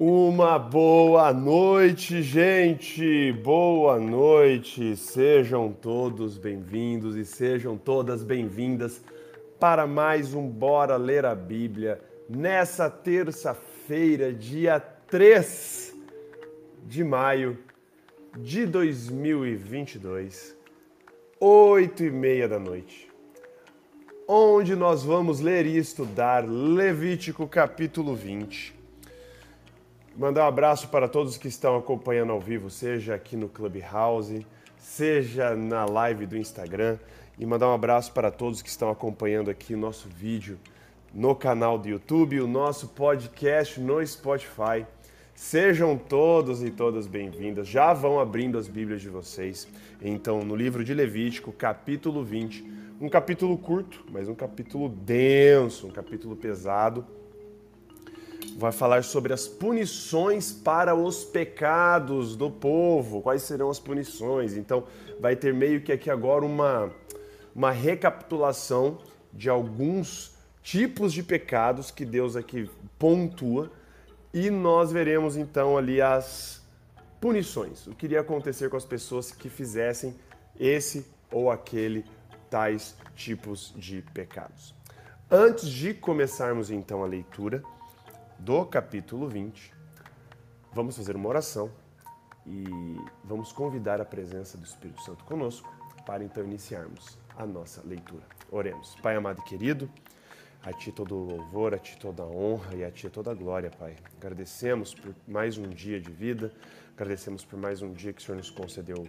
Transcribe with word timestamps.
Uma 0.00 0.60
boa 0.60 1.32
noite, 1.32 2.22
gente! 2.22 3.32
Boa 3.32 3.98
noite! 3.98 4.96
Sejam 4.96 5.72
todos 5.72 6.38
bem-vindos 6.38 7.16
e 7.16 7.24
sejam 7.24 7.76
todas 7.76 8.22
bem-vindas 8.22 9.02
para 9.58 9.88
mais 9.88 10.34
um 10.34 10.48
Bora 10.48 10.96
Ler 10.96 11.24
a 11.24 11.34
Bíblia 11.34 12.00
nessa 12.28 12.88
terça-feira, 12.88 14.32
dia 14.32 14.78
3 14.78 15.96
de 16.86 17.02
maio 17.02 17.58
de 18.38 18.66
2022, 18.66 20.56
8 21.40 22.04
e 22.04 22.10
meia 22.12 22.46
da 22.46 22.60
noite, 22.60 23.10
onde 24.28 24.76
nós 24.76 25.02
vamos 25.02 25.40
ler 25.40 25.66
e 25.66 25.76
estudar 25.76 26.48
Levítico 26.48 27.48
capítulo 27.48 28.14
20 28.14 28.77
Mandar 30.18 30.46
um 30.46 30.48
abraço 30.48 30.88
para 30.88 31.06
todos 31.06 31.36
que 31.36 31.46
estão 31.46 31.76
acompanhando 31.76 32.32
ao 32.32 32.40
vivo, 32.40 32.68
seja 32.68 33.14
aqui 33.14 33.36
no 33.36 33.48
Clubhouse, 33.48 34.44
seja 34.76 35.54
na 35.54 35.84
live 35.84 36.26
do 36.26 36.36
Instagram. 36.36 36.98
E 37.38 37.46
mandar 37.46 37.68
um 37.68 37.72
abraço 37.72 38.12
para 38.12 38.28
todos 38.28 38.60
que 38.60 38.68
estão 38.68 38.90
acompanhando 38.90 39.48
aqui 39.48 39.74
o 39.74 39.78
nosso 39.78 40.08
vídeo 40.08 40.58
no 41.14 41.36
canal 41.36 41.78
do 41.78 41.88
YouTube, 41.88 42.40
o 42.40 42.48
nosso 42.48 42.88
podcast 42.88 43.80
no 43.80 44.04
Spotify. 44.04 44.84
Sejam 45.36 45.96
todos 45.96 46.64
e 46.64 46.70
todas 46.72 47.06
bem-vindas. 47.06 47.68
Já 47.68 47.92
vão 47.92 48.18
abrindo 48.18 48.58
as 48.58 48.66
Bíblias 48.66 49.00
de 49.00 49.08
vocês. 49.08 49.68
Então, 50.02 50.40
no 50.40 50.56
livro 50.56 50.82
de 50.82 50.92
Levítico, 50.94 51.52
capítulo 51.52 52.24
20, 52.24 52.64
um 53.00 53.08
capítulo 53.08 53.56
curto, 53.56 54.04
mas 54.10 54.28
um 54.28 54.34
capítulo 54.34 54.88
denso, 54.88 55.86
um 55.86 55.92
capítulo 55.92 56.34
pesado 56.34 57.06
vai 58.58 58.72
falar 58.72 59.04
sobre 59.04 59.32
as 59.32 59.46
punições 59.46 60.50
para 60.50 60.92
os 60.92 61.24
pecados 61.24 62.34
do 62.34 62.50
povo. 62.50 63.22
Quais 63.22 63.42
serão 63.42 63.70
as 63.70 63.78
punições? 63.78 64.56
Então, 64.56 64.82
vai 65.20 65.36
ter 65.36 65.54
meio 65.54 65.80
que 65.80 65.92
aqui 65.92 66.10
agora 66.10 66.44
uma, 66.44 66.90
uma 67.54 67.70
recapitulação 67.70 68.98
de 69.32 69.48
alguns 69.48 70.34
tipos 70.60 71.12
de 71.12 71.22
pecados 71.22 71.92
que 71.92 72.04
Deus 72.04 72.34
aqui 72.34 72.68
pontua 72.98 73.70
e 74.34 74.50
nós 74.50 74.90
veremos 74.90 75.36
então 75.36 75.78
ali 75.78 76.02
as 76.02 76.60
punições. 77.20 77.86
O 77.86 77.94
que 77.94 78.06
iria 78.06 78.20
acontecer 78.20 78.68
com 78.68 78.76
as 78.76 78.84
pessoas 78.84 79.30
que 79.30 79.48
fizessem 79.48 80.16
esse 80.58 81.06
ou 81.30 81.48
aquele 81.48 82.04
tais 82.50 82.96
tipos 83.14 83.72
de 83.76 84.02
pecados. 84.12 84.74
Antes 85.30 85.68
de 85.68 85.94
começarmos 85.94 86.72
então 86.72 87.04
a 87.04 87.06
leitura, 87.06 87.62
do 88.38 88.64
capítulo 88.64 89.28
20, 89.28 89.74
vamos 90.72 90.96
fazer 90.96 91.16
uma 91.16 91.28
oração 91.28 91.70
e 92.46 92.64
vamos 93.24 93.52
convidar 93.52 94.00
a 94.00 94.04
presença 94.04 94.56
do 94.56 94.64
Espírito 94.64 95.02
Santo 95.02 95.24
conosco 95.24 95.68
para 96.06 96.22
então 96.22 96.44
iniciarmos 96.44 97.18
a 97.36 97.44
nossa 97.44 97.82
leitura. 97.84 98.22
Oremos. 98.50 98.94
Pai 99.02 99.16
amado 99.16 99.40
e 99.40 99.44
querido, 99.44 99.90
a 100.62 100.72
Ti 100.72 100.92
todo 100.92 101.16
o 101.16 101.24
louvor, 101.24 101.74
a 101.74 101.78
Ti 101.78 101.98
toda 101.98 102.22
a 102.22 102.26
honra 102.26 102.76
e 102.76 102.84
a 102.84 102.90
Ti 102.90 103.10
toda 103.10 103.32
a 103.32 103.34
glória, 103.34 103.70
Pai. 103.70 103.96
Agradecemos 104.16 104.94
por 104.94 105.14
mais 105.26 105.58
um 105.58 105.68
dia 105.68 106.00
de 106.00 106.10
vida, 106.10 106.52
agradecemos 106.94 107.44
por 107.44 107.58
mais 107.58 107.82
um 107.82 107.92
dia 107.92 108.12
que 108.12 108.22
o 108.22 108.24
Senhor 108.24 108.38
nos 108.38 108.50
concedeu 108.50 109.06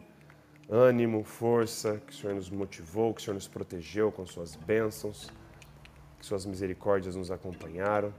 ânimo, 0.68 1.24
força, 1.24 2.02
que 2.06 2.14
o 2.14 2.16
Senhor 2.16 2.36
nos 2.36 2.50
motivou, 2.50 3.14
que 3.14 3.22
o 3.22 3.24
Senhor 3.24 3.36
nos 3.36 3.48
protegeu 3.48 4.12
com 4.12 4.26
Suas 4.26 4.56
bênçãos, 4.56 5.30
que 6.20 6.26
Suas 6.26 6.46
misericórdias 6.46 7.16
nos 7.16 7.32
acompanharam. 7.32 8.14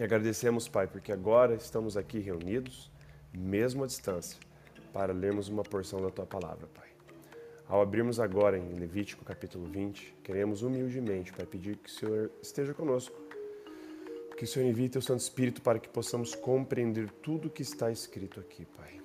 E 0.00 0.02
agradecemos, 0.02 0.66
Pai, 0.66 0.86
porque 0.86 1.12
agora 1.12 1.54
estamos 1.54 1.94
aqui 1.94 2.20
reunidos, 2.20 2.90
mesmo 3.36 3.84
à 3.84 3.86
distância, 3.86 4.40
para 4.94 5.12
lermos 5.12 5.50
uma 5.50 5.62
porção 5.62 6.00
da 6.00 6.08
Tua 6.08 6.24
palavra, 6.24 6.66
Pai. 6.68 6.88
Ao 7.68 7.82
abrirmos 7.82 8.18
agora 8.18 8.56
em 8.56 8.72
Levítico 8.72 9.22
capítulo 9.26 9.66
20, 9.66 10.16
queremos 10.24 10.62
humildemente, 10.62 11.34
Pai, 11.34 11.44
pedir 11.44 11.76
que 11.76 11.90
o 11.90 11.92
Senhor 11.92 12.30
esteja 12.40 12.72
conosco, 12.72 13.14
que 14.38 14.44
o 14.44 14.46
Senhor 14.46 14.66
envie 14.66 14.88
Teu 14.88 15.02
Santo 15.02 15.20
Espírito 15.20 15.60
para 15.60 15.78
que 15.78 15.90
possamos 15.90 16.34
compreender 16.34 17.10
tudo 17.22 17.48
o 17.48 17.50
que 17.50 17.60
está 17.60 17.90
escrito 17.90 18.40
aqui, 18.40 18.64
Pai. 18.64 19.02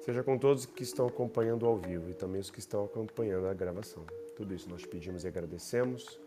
Seja 0.00 0.22
com 0.22 0.38
todos 0.38 0.64
que 0.64 0.84
estão 0.84 1.06
acompanhando 1.06 1.66
ao 1.66 1.76
vivo 1.76 2.08
e 2.08 2.14
também 2.14 2.40
os 2.40 2.50
que 2.50 2.60
estão 2.60 2.86
acompanhando 2.86 3.46
a 3.46 3.52
gravação. 3.52 4.06
Tudo 4.38 4.54
isso 4.54 4.70
nós 4.70 4.86
pedimos 4.86 5.24
e 5.24 5.28
agradecemos 5.28 6.18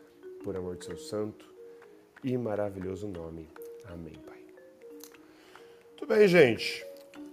por 0.43 0.55
amor 0.55 0.77
de 0.77 0.85
Seu 0.85 0.97
Santo 0.97 1.57
e 2.23 2.37
maravilhoso 2.37 3.07
nome. 3.07 3.47
Amém, 3.85 4.13
Pai. 4.25 4.37
Tudo 5.97 6.15
bem, 6.15 6.27
gente. 6.27 6.85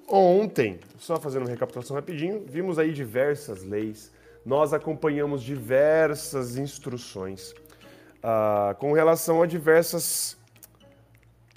Ontem, 0.08 0.78
só 0.98 1.16
fazendo 1.16 1.42
uma 1.42 1.50
recapitulação 1.50 1.96
rapidinho, 1.96 2.44
vimos 2.46 2.78
aí 2.78 2.92
diversas 2.92 3.64
leis, 3.64 4.12
nós 4.44 4.72
acompanhamos 4.72 5.42
diversas 5.42 6.56
instruções 6.56 7.52
uh, 8.22 8.74
com 8.78 8.92
relação 8.92 9.42
a 9.42 9.46
diversas 9.46 10.36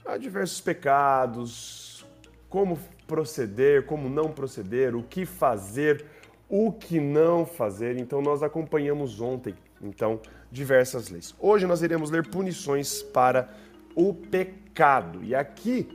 a 0.05 0.17
diversos 0.17 0.59
pecados, 0.59 2.03
como 2.49 2.79
proceder, 3.05 3.85
como 3.85 4.09
não 4.09 4.31
proceder, 4.31 4.95
o 4.95 5.03
que 5.03 5.23
fazer, 5.23 6.03
o 6.49 6.71
que 6.71 6.99
não 6.99 7.45
fazer. 7.45 7.97
Então 7.97 8.19
nós 8.19 8.41
acompanhamos 8.41 9.21
ontem, 9.21 9.53
então 9.79 10.19
diversas 10.51 11.09
leis. 11.09 11.35
Hoje 11.39 11.65
nós 11.65 11.81
iremos 11.81 12.09
ler 12.09 12.27
punições 12.27 13.01
para 13.01 13.49
o 13.95 14.13
pecado. 14.13 15.23
E 15.23 15.35
aqui 15.35 15.87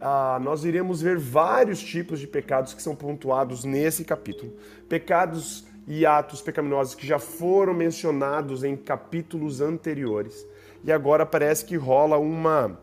ah, 0.00 0.38
nós 0.42 0.64
iremos 0.64 1.00
ver 1.00 1.18
vários 1.18 1.80
tipos 1.80 2.18
de 2.18 2.26
pecados 2.26 2.74
que 2.74 2.82
são 2.82 2.94
pontuados 2.94 3.64
nesse 3.64 4.04
capítulo. 4.04 4.52
Pecados 4.88 5.64
e 5.86 6.06
atos 6.06 6.40
pecaminosos 6.40 6.94
que 6.94 7.06
já 7.06 7.18
foram 7.18 7.74
mencionados 7.74 8.64
em 8.64 8.76
capítulos 8.76 9.60
anteriores. 9.60 10.46
E 10.84 10.90
agora 10.90 11.24
parece 11.26 11.64
que 11.64 11.76
rola 11.76 12.18
uma, 12.18 12.78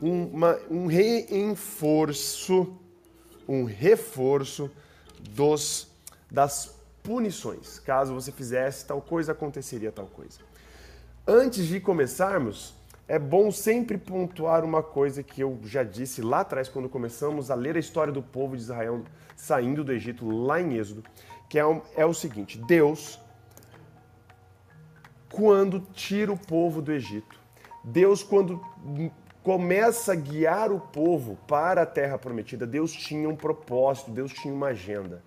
uma 0.00 0.58
um 0.70 0.86
reforço, 0.86 2.74
um 3.48 3.64
reforço 3.64 4.70
dos 5.34 5.90
das 6.30 6.79
punições. 7.02 7.78
Caso 7.78 8.14
você 8.14 8.32
fizesse 8.32 8.86
tal 8.86 9.00
coisa, 9.00 9.32
aconteceria 9.32 9.92
tal 9.92 10.06
coisa. 10.06 10.38
Antes 11.26 11.66
de 11.66 11.80
começarmos, 11.80 12.74
é 13.06 13.18
bom 13.18 13.50
sempre 13.50 13.98
pontuar 13.98 14.64
uma 14.64 14.82
coisa 14.82 15.22
que 15.22 15.40
eu 15.40 15.58
já 15.64 15.82
disse 15.82 16.22
lá 16.22 16.40
atrás, 16.40 16.68
quando 16.68 16.88
começamos 16.88 17.50
a 17.50 17.54
ler 17.54 17.76
a 17.76 17.80
história 17.80 18.12
do 18.12 18.22
povo 18.22 18.56
de 18.56 18.62
Israel 18.62 19.02
saindo 19.36 19.82
do 19.82 19.92
Egito, 19.92 20.28
lá 20.28 20.60
em 20.60 20.76
Êxodo, 20.76 21.02
que 21.48 21.58
é, 21.58 21.82
é 21.96 22.06
o 22.06 22.14
seguinte: 22.14 22.56
Deus, 22.56 23.18
quando 25.32 25.80
tira 25.92 26.32
o 26.32 26.38
povo 26.38 26.80
do 26.80 26.92
Egito, 26.92 27.38
Deus, 27.82 28.22
quando 28.22 28.64
começa 29.42 30.12
a 30.12 30.16
guiar 30.16 30.70
o 30.70 30.78
povo 30.78 31.36
para 31.48 31.82
a 31.82 31.86
terra 31.86 32.18
prometida, 32.18 32.66
Deus 32.66 32.92
tinha 32.92 33.28
um 33.28 33.36
propósito, 33.36 34.10
Deus 34.10 34.32
tinha 34.32 34.54
uma 34.54 34.68
agenda. 34.68 35.22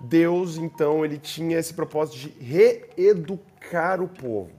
Deus, 0.00 0.56
então, 0.56 1.04
ele 1.04 1.18
tinha 1.18 1.58
esse 1.58 1.74
propósito 1.74 2.18
de 2.18 2.28
reeducar 2.40 4.02
o 4.02 4.08
povo. 4.08 4.50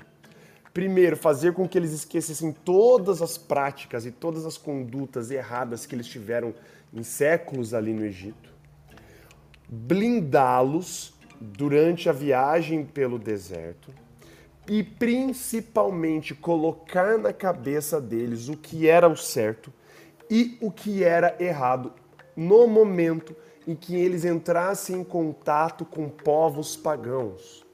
Primeiro, 0.74 1.18
fazer 1.18 1.54
com 1.54 1.68
que 1.68 1.78
eles 1.78 1.92
esquecessem 1.92 2.52
todas 2.52 3.22
as 3.22 3.38
práticas 3.38 4.06
e 4.06 4.12
todas 4.12 4.46
as 4.46 4.58
condutas 4.58 5.32
erradas 5.32 5.86
que 5.86 5.96
eles 5.96 6.08
tiveram 6.08 6.54
em 6.94 7.04
séculos 7.04 7.74
ali 7.74 7.94
no 7.94 8.06
Egito. 8.06 8.52
Blindá-los 9.68 11.14
durante 11.40 12.08
a 12.08 12.14
viagem 12.14 12.86
pelo 12.86 13.18
deserto 13.18 13.92
e 14.68 14.84
principalmente 14.84 16.36
colocar 16.36 17.18
na 17.18 17.34
cabeça 17.34 18.00
deles 18.00 18.48
o 18.48 18.56
que 18.56 18.88
era 18.88 19.08
o 19.10 19.18
certo 19.18 19.74
e 20.30 20.58
o 20.62 20.72
que 20.72 21.04
era 21.04 21.36
errado 21.40 21.92
no 22.36 22.68
momento 22.68 23.36
em 23.68 23.76
que 23.76 23.96
eles 23.96 24.26
entrassem 24.26 24.98
em 24.98 25.04
contato 25.04 25.86
com 25.86 26.10
povos 26.10 26.76
pagãos. 26.76 27.66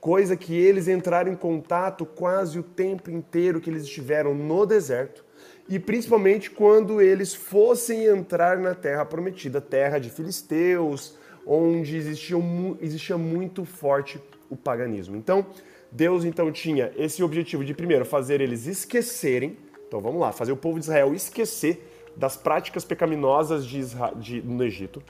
Coisa 0.00 0.36
que 0.36 0.54
eles 0.54 0.88
entraram 0.88 1.30
em 1.30 1.36
contato 1.36 2.06
quase 2.06 2.58
o 2.58 2.62
tempo 2.62 3.10
inteiro 3.10 3.60
que 3.60 3.68
eles 3.68 3.82
estiveram 3.84 4.34
no 4.34 4.64
deserto, 4.64 5.24
e 5.68 5.78
principalmente 5.78 6.50
quando 6.50 7.00
eles 7.00 7.34
fossem 7.34 8.06
entrar 8.06 8.58
na 8.58 8.74
terra 8.74 9.04
prometida, 9.04 9.60
terra 9.60 9.98
de 9.98 10.10
filisteus, 10.10 11.16
onde 11.46 11.96
existia, 11.96 12.36
existia 12.80 13.16
muito 13.16 13.64
forte 13.64 14.20
o 14.48 14.56
paganismo. 14.56 15.16
Então, 15.16 15.46
Deus 15.92 16.24
então 16.24 16.50
tinha 16.50 16.92
esse 16.96 17.22
objetivo 17.22 17.64
de 17.64 17.74
primeiro 17.74 18.04
fazer 18.04 18.40
eles 18.40 18.66
esquecerem, 18.66 19.56
então 19.86 20.00
vamos 20.00 20.20
lá, 20.20 20.32
fazer 20.32 20.52
o 20.52 20.56
povo 20.56 20.78
de 20.78 20.84
Israel 20.84 21.14
esquecer 21.14 21.88
das 22.16 22.36
práticas 22.36 22.84
pecaminosas 22.84 23.64
de, 23.64 23.82
de, 24.16 24.42
no 24.42 24.64
Egito. 24.64 25.02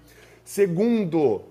Segundo, 0.50 1.42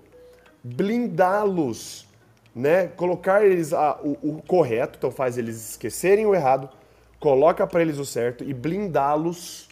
blindá-los, 0.61 2.05
né? 2.53 2.87
Colocar 2.87 3.45
eles 3.45 3.71
a, 3.71 3.97
o, 4.03 4.11
o, 4.21 4.41
correto, 4.45 4.97
então 4.97 5.09
faz 5.09 5.37
eles 5.37 5.69
esquecerem 5.69 6.25
o 6.25 6.35
errado, 6.35 6.69
coloca 7.17 7.65
para 7.65 7.81
eles 7.81 7.97
o 7.97 8.03
certo 8.03 8.43
e 8.43 8.53
blindá-los 8.53 9.69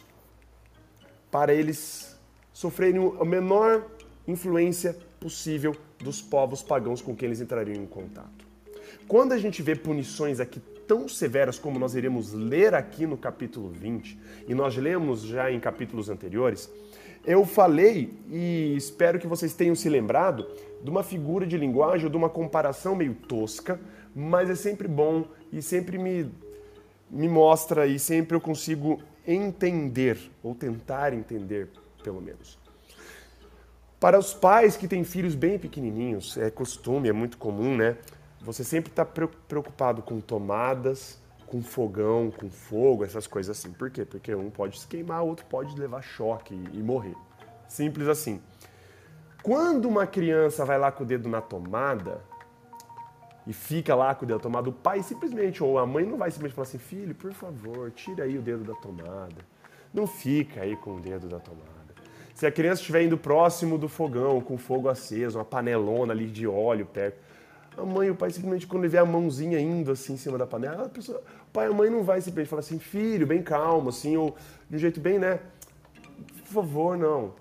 para 1.30 1.52
eles 1.52 2.18
sofrerem 2.54 3.12
a 3.20 3.24
menor 3.26 3.84
influência 4.26 4.96
possível 5.20 5.76
dos 5.98 6.22
povos 6.22 6.62
pagãos 6.62 7.02
com 7.02 7.14
quem 7.14 7.26
eles 7.26 7.42
entrariam 7.42 7.76
em 7.82 7.86
contato. 7.86 8.46
Quando 9.06 9.32
a 9.32 9.38
gente 9.38 9.60
vê 9.60 9.76
punições 9.76 10.40
aqui 10.40 10.58
tão 10.86 11.06
severas 11.06 11.58
como 11.58 11.78
nós 11.78 11.94
iremos 11.94 12.32
ler 12.32 12.74
aqui 12.74 13.06
no 13.06 13.18
capítulo 13.18 13.68
20, 13.68 14.18
e 14.48 14.54
nós 14.54 14.74
lemos 14.78 15.20
já 15.20 15.52
em 15.52 15.60
capítulos 15.60 16.08
anteriores, 16.08 16.70
eu 17.28 17.44
falei 17.44 18.18
e 18.30 18.74
espero 18.74 19.18
que 19.18 19.26
vocês 19.26 19.52
tenham 19.52 19.74
se 19.74 19.86
lembrado 19.86 20.46
de 20.82 20.88
uma 20.88 21.02
figura 21.02 21.46
de 21.46 21.58
linguagem 21.58 22.06
ou 22.06 22.10
de 22.10 22.16
uma 22.16 22.30
comparação 22.30 22.96
meio 22.96 23.14
tosca, 23.14 23.78
mas 24.16 24.48
é 24.48 24.54
sempre 24.54 24.88
bom 24.88 25.26
e 25.52 25.60
sempre 25.60 25.98
me, 25.98 26.32
me 27.10 27.28
mostra 27.28 27.86
e 27.86 27.98
sempre 27.98 28.34
eu 28.34 28.40
consigo 28.40 28.98
entender, 29.26 30.18
ou 30.42 30.54
tentar 30.54 31.12
entender, 31.12 31.68
pelo 32.02 32.22
menos. 32.22 32.58
Para 34.00 34.18
os 34.18 34.32
pais 34.32 34.74
que 34.74 34.88
têm 34.88 35.04
filhos 35.04 35.34
bem 35.34 35.58
pequenininhos, 35.58 36.38
é 36.38 36.50
costume, 36.50 37.10
é 37.10 37.12
muito 37.12 37.36
comum, 37.36 37.76
né? 37.76 37.98
Você 38.40 38.64
sempre 38.64 38.90
está 38.90 39.04
preocupado 39.04 40.00
com 40.00 40.18
tomadas, 40.18 41.20
com 41.48 41.62
fogão, 41.62 42.30
com 42.30 42.50
fogo, 42.50 43.04
essas 43.04 43.26
coisas 43.26 43.56
assim. 43.56 43.72
Por 43.72 43.90
quê? 43.90 44.04
Porque 44.04 44.34
um 44.34 44.50
pode 44.50 44.78
se 44.78 44.86
queimar, 44.86 45.22
outro 45.22 45.46
pode 45.46 45.78
levar 45.78 46.02
choque 46.02 46.54
e 46.72 46.78
morrer. 46.78 47.16
Simples 47.66 48.08
assim. 48.08 48.40
Quando 49.42 49.88
uma 49.88 50.06
criança 50.06 50.64
vai 50.64 50.78
lá 50.78 50.92
com 50.92 51.04
o 51.04 51.06
dedo 51.06 51.28
na 51.28 51.40
tomada 51.40 52.20
e 53.46 53.52
fica 53.52 53.94
lá 53.94 54.14
com 54.14 54.24
o 54.24 54.28
dedo 54.28 54.36
na 54.36 54.42
tomada, 54.42 54.68
o 54.68 54.72
pai 54.72 55.02
simplesmente, 55.02 55.62
ou 55.62 55.78
a 55.78 55.86
mãe 55.86 56.04
não 56.04 56.18
vai 56.18 56.30
simplesmente 56.30 56.54
falar 56.54 56.68
assim, 56.68 56.78
filho, 56.78 57.14
por 57.14 57.32
favor, 57.32 57.90
tira 57.92 58.24
aí 58.24 58.36
o 58.36 58.42
dedo 58.42 58.64
da 58.64 58.74
tomada. 58.74 59.42
Não 59.92 60.06
fica 60.06 60.62
aí 60.62 60.76
com 60.76 60.96
o 60.96 61.00
dedo 61.00 61.28
da 61.28 61.40
tomada. 61.40 61.68
Se 62.34 62.46
a 62.46 62.52
criança 62.52 62.80
estiver 62.80 63.02
indo 63.02 63.16
próximo 63.18 63.78
do 63.78 63.88
fogão, 63.88 64.40
com 64.40 64.56
fogo 64.58 64.88
aceso, 64.88 65.38
uma 65.38 65.44
panelona 65.44 66.12
ali 66.12 66.26
de 66.26 66.46
óleo 66.46 66.86
perto, 66.86 67.18
a 67.82 67.86
mãe 67.86 68.08
e 68.08 68.10
o 68.10 68.14
pai 68.14 68.30
simplesmente, 68.30 68.66
quando 68.66 68.84
ele 68.84 68.90
vê 68.90 68.98
a 68.98 69.04
mãozinha 69.04 69.58
indo 69.60 69.90
assim 69.90 70.14
em 70.14 70.16
cima 70.16 70.36
da 70.36 70.46
panela, 70.46 70.86
a 70.86 70.88
pessoa, 70.88 71.22
o 71.48 71.50
pai 71.52 71.66
e 71.66 71.70
a 71.70 71.74
mãe 71.74 71.90
não 71.90 72.02
vai 72.02 72.20
simplesmente 72.20 72.50
falar 72.50 72.60
assim, 72.60 72.78
filho, 72.78 73.26
bem 73.26 73.42
calmo, 73.42 73.88
assim, 73.88 74.16
ou 74.16 74.36
de 74.68 74.76
um 74.76 74.78
jeito 74.78 75.00
bem, 75.00 75.18
né? 75.18 75.40
Por 76.44 76.54
favor, 76.54 76.96
não. 76.96 77.34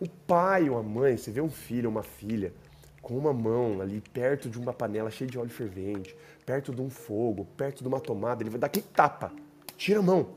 O 0.00 0.08
pai 0.26 0.68
ou 0.68 0.78
a 0.78 0.82
mãe, 0.82 1.16
você 1.16 1.30
vê 1.30 1.40
um 1.40 1.50
filho 1.50 1.88
ou 1.88 1.92
uma 1.92 2.02
filha 2.02 2.52
com 3.00 3.16
uma 3.16 3.32
mão 3.32 3.80
ali 3.80 4.02
perto 4.12 4.48
de 4.48 4.58
uma 4.58 4.72
panela 4.72 5.10
cheia 5.10 5.30
de 5.30 5.38
óleo 5.38 5.50
fervente, 5.50 6.14
perto 6.44 6.72
de 6.72 6.80
um 6.80 6.90
fogo, 6.90 7.46
perto 7.56 7.82
de 7.82 7.88
uma 7.88 8.00
tomada, 8.00 8.42
ele 8.42 8.50
vai 8.50 8.58
dar 8.58 8.66
aquele 8.66 8.86
tapa, 8.86 9.32
tira 9.76 10.00
a 10.00 10.02
mão. 10.02 10.28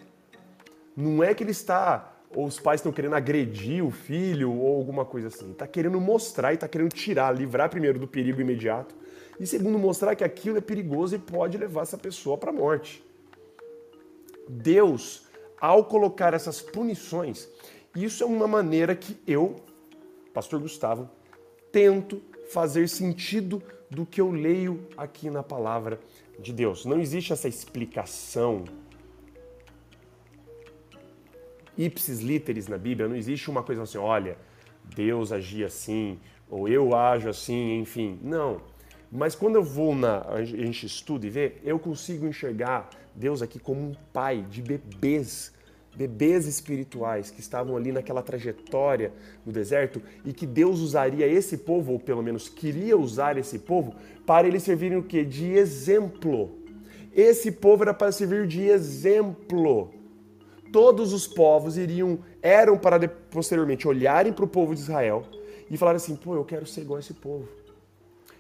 Não 0.96 1.24
é 1.24 1.34
que 1.34 1.44
ele 1.44 1.52
está, 1.52 2.14
ou 2.36 2.46
os 2.46 2.60
pais 2.60 2.80
estão 2.80 2.92
querendo 2.92 3.16
agredir 3.16 3.86
o 3.86 3.92
filho 3.92 4.52
ou 4.52 4.78
alguma 4.78 5.06
coisa 5.06 5.28
assim. 5.28 5.52
Está 5.52 5.68
querendo 5.68 6.00
mostrar 6.00 6.52
e 6.52 6.56
está 6.56 6.68
querendo 6.68 6.92
tirar, 6.94 7.32
livrar 7.32 7.70
primeiro 7.70 8.00
do 8.00 8.08
perigo 8.08 8.42
imediato 8.42 9.03
e 9.40 9.48
segundo, 9.48 9.80
mostrar 9.80 10.16
que 10.16 10.24
aquilo 10.24 10.58
é 10.58 10.62
perigoso 10.62 11.16
e 11.16 11.20
pode 11.20 11.58
levar 11.58 11.82
essa 11.82 11.98
pessoa 11.98 12.38
para 12.38 12.52
a 12.52 12.54
morte. 12.54 13.04
Deus, 14.48 15.26
ao 15.60 15.86
colocar 15.86 16.34
essas 16.34 16.62
punições, 16.62 17.50
isso 17.96 18.24
é 18.24 18.28
uma 18.28 18.48
maneira 18.48 18.96
que 18.96 19.18
eu, 19.26 19.56
Pastor 20.34 20.60
Gustavo, 20.60 21.10
tento 21.72 22.22
fazer 22.50 22.88
sentido 22.90 23.62
do 23.90 24.06
que 24.06 24.20
eu 24.20 24.32
leio 24.32 24.88
aqui 24.98 25.30
na 25.30 25.44
palavra 25.44 26.00
de 26.40 26.52
Deus. 26.52 26.86
Não 26.86 27.00
existe 27.00 27.32
essa 27.32 27.48
explicação 27.48 28.66
ipsis 31.78 32.20
literis 32.20 32.68
na 32.68 32.78
Bíblia, 32.78 33.08
não 33.08 33.16
existe 33.16 33.50
uma 33.50 33.64
coisa 33.64 33.84
assim, 33.84 33.98
olha, 33.98 34.38
Deus 34.96 35.32
agia 35.32 35.68
assim, 35.68 36.20
ou 36.50 36.68
eu 36.68 36.96
ajo 36.96 37.30
assim, 37.30 37.80
enfim. 37.80 38.20
Não. 38.22 38.62
Mas 39.16 39.36
quando 39.36 39.56
eu 39.56 39.64
vou 39.64 39.96
na. 39.96 40.22
A 40.28 40.44
gente 40.44 40.88
estuda 40.88 41.28
e 41.28 41.30
vê, 41.30 41.54
eu 41.64 41.78
consigo 41.78 42.26
enxergar 42.26 42.90
Deus 43.14 43.44
aqui 43.44 43.60
como 43.60 43.80
um 43.80 43.94
pai 44.12 44.44
de 44.50 44.60
bebês, 44.60 45.54
bebês 45.96 46.48
espirituais 46.48 47.30
que 47.30 47.40
estavam 47.40 47.78
ali 47.78 47.92
naquela 47.92 48.24
trajetória 48.24 49.14
no 49.46 49.52
deserto 49.52 50.02
e 50.26 50.34
que 50.34 50.48
Deus 50.48 50.80
usaria 50.80 51.28
esse 51.28 51.58
povo, 51.60 51.94
ou 51.94 52.00
pelo 52.00 52.24
menos 52.24 52.50
queria 52.50 52.98
usar 52.98 53.38
esse 53.38 53.60
povo, 53.60 53.94
para 54.26 54.48
eles 54.48 54.64
servirem 54.64 54.98
o 54.98 55.04
quê? 55.04 55.24
De 55.24 55.54
exemplo. 55.54 56.58
Esse 57.16 57.52
povo 57.52 57.84
era 57.84 57.94
para 57.94 58.12
servir 58.12 58.48
de 58.48 58.64
exemplo. 58.64 59.94
Todos 60.72 61.14
os 61.14 61.28
povos 61.28 61.78
iriam, 61.78 62.18
eram 62.42 62.80
para 62.80 63.08
posteriormente 63.08 63.88
olharem 63.88 64.34
para 64.34 64.46
o 64.46 64.48
povo 64.48 64.74
de 64.74 64.82
Israel 64.82 65.24
e 65.70 65.78
falar 65.78 65.96
assim: 65.96 66.16
pô, 66.16 66.34
eu 66.34 66.44
quero 66.44 66.66
ser 66.66 66.82
igual 66.82 66.98
a 66.98 67.00
esse 67.00 67.14
povo. 67.14 67.48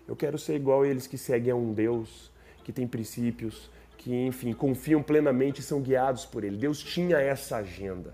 Eu 0.08 0.16
quero 0.16 0.38
ser 0.38 0.56
igual 0.56 0.82
a 0.82 0.88
eles 0.88 1.08
que 1.08 1.18
seguem 1.18 1.52
a 1.52 1.56
um 1.56 1.74
Deus, 1.74 2.32
que 2.64 2.72
tem 2.72 2.88
princípios, 2.88 3.70
que, 3.98 4.14
enfim, 4.14 4.52
confiam 4.52 5.02
plenamente 5.02 5.62
e 5.62 5.64
são 5.64 5.82
guiados 5.82 6.26
por 6.26 6.44
Ele. 6.44 6.58
Deus 6.58 6.80
tinha 6.80 7.18
essa 7.18 7.58
agenda. 7.58 8.14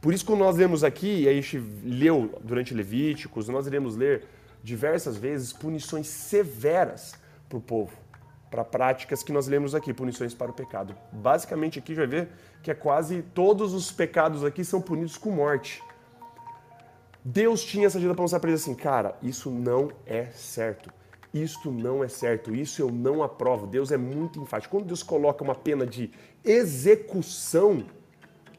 Por 0.00 0.12
isso, 0.12 0.24
quando 0.24 0.40
nós 0.40 0.56
lemos 0.56 0.84
aqui, 0.84 1.22
e 1.22 1.28
a 1.28 1.32
gente 1.32 1.58
leu 1.82 2.38
durante 2.42 2.74
Levíticos, 2.74 3.48
nós 3.48 3.66
iremos 3.66 3.96
ler 3.96 4.24
diversas 4.62 5.16
vezes 5.16 5.52
punições 5.52 6.06
severas 6.06 7.14
para 7.48 7.56
o 7.56 7.60
povo, 7.60 7.92
para 8.50 8.62
práticas 8.62 9.22
que 9.22 9.32
nós 9.32 9.46
lemos 9.46 9.74
aqui, 9.74 9.92
punições 9.94 10.34
para 10.34 10.50
o 10.50 10.54
pecado. 10.54 10.94
Basicamente, 11.10 11.78
aqui 11.78 11.94
já 11.94 12.02
vai 12.02 12.08
ver 12.08 12.28
que 12.62 12.70
é 12.70 12.74
quase 12.74 13.22
todos 13.34 13.72
os 13.72 13.90
pecados 13.90 14.44
aqui 14.44 14.64
são 14.64 14.82
punidos 14.82 15.16
com 15.16 15.30
morte. 15.30 15.82
Deus 17.24 17.62
tinha 17.62 17.86
essa 17.86 17.98
agenda 17.98 18.14
para 18.14 18.22
mostrar 18.22 18.40
para 18.40 18.50
eles 18.50 18.62
assim, 18.62 18.74
cara, 18.74 19.16
isso 19.22 19.50
não 19.50 19.90
é 20.06 20.26
certo. 20.26 20.90
Isto 21.32 21.70
não 21.70 22.02
é 22.02 22.08
certo, 22.08 22.54
isso 22.54 22.82
eu 22.82 22.90
não 22.90 23.22
aprovo. 23.22 23.66
Deus 23.66 23.92
é 23.92 23.96
muito 23.96 24.40
enfático. 24.40 24.76
Quando 24.76 24.86
Deus 24.86 25.02
coloca 25.02 25.44
uma 25.44 25.54
pena 25.54 25.86
de 25.86 26.10
execução 26.44 27.84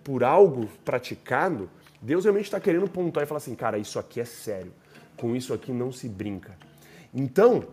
por 0.04 0.24
algo 0.24 0.68
praticado, 0.86 1.69
Deus 2.02 2.24
realmente 2.24 2.46
está 2.46 2.60
querendo 2.60 2.90
pontuar 2.90 3.24
e 3.24 3.28
falar 3.28 3.40
assim, 3.40 3.56
cara, 3.56 3.78
isso 3.78 4.00
aqui 4.00 4.22
é 4.22 4.25
sério. 4.25 4.74
Com 5.18 5.36
isso 5.36 5.54
aqui 5.54 5.74
não 5.74 5.92
se 5.92 6.08
brinca. 6.08 6.58
Então, 7.13 7.68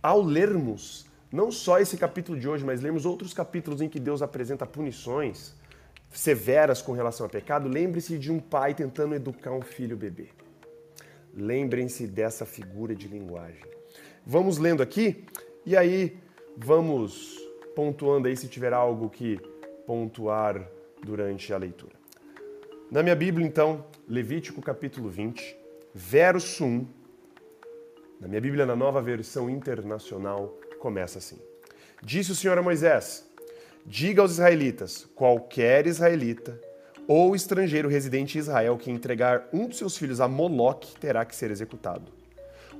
ao 0.00 0.22
lermos 0.22 1.06
não 1.32 1.50
só 1.50 1.78
esse 1.78 1.96
capítulo 1.96 2.38
de 2.38 2.48
hoje, 2.48 2.64
mas 2.64 2.80
lermos 2.80 3.04
outros 3.04 3.32
capítulos 3.32 3.80
em 3.80 3.88
que 3.88 4.00
Deus 4.00 4.22
apresenta 4.22 4.66
punições, 4.66 5.54
severas 6.10 6.82
com 6.82 6.92
relação 6.92 7.26
ao 7.26 7.30
pecado, 7.30 7.68
lembre-se 7.68 8.18
de 8.18 8.30
um 8.30 8.38
pai 8.38 8.74
tentando 8.74 9.14
educar 9.14 9.52
um 9.52 9.62
filho 9.62 9.96
bebê. 9.96 10.28
Lembrem-se 11.32 12.06
dessa 12.06 12.44
figura 12.44 12.94
de 12.94 13.06
linguagem. 13.06 13.64
Vamos 14.26 14.58
lendo 14.58 14.82
aqui 14.82 15.24
e 15.64 15.76
aí 15.76 16.18
vamos 16.56 17.38
pontuando 17.74 18.28
aí 18.28 18.36
se 18.36 18.48
tiver 18.48 18.72
algo 18.72 19.08
que 19.08 19.38
pontuar 19.86 20.68
durante 21.02 21.52
a 21.52 21.58
leitura. 21.58 21.94
Na 22.90 23.02
minha 23.02 23.14
Bíblia, 23.14 23.46
então, 23.46 23.86
Levítico 24.08 24.60
capítulo 24.60 25.08
20, 25.08 25.56
verso 25.94 26.64
1. 26.64 26.86
Na 28.20 28.26
minha 28.28 28.40
Bíblia, 28.40 28.66
na 28.66 28.74
nova 28.74 29.00
versão 29.00 29.48
internacional, 29.48 30.58
começa 30.80 31.18
assim: 31.18 31.38
Disse 32.02 32.32
o 32.32 32.34
Senhor 32.34 32.58
a 32.58 32.62
Moisés: 32.62 33.29
Diga 33.92 34.22
aos 34.22 34.30
israelitas: 34.30 35.08
qualquer 35.16 35.84
israelita 35.84 36.56
ou 37.08 37.34
estrangeiro 37.34 37.88
residente 37.88 38.38
em 38.38 38.40
Israel 38.40 38.78
que 38.78 38.88
entregar 38.88 39.48
um 39.52 39.66
de 39.66 39.74
seus 39.74 39.96
filhos 39.96 40.20
a 40.20 40.28
Moloque 40.28 40.96
terá 41.00 41.24
que 41.24 41.34
ser 41.34 41.50
executado. 41.50 42.04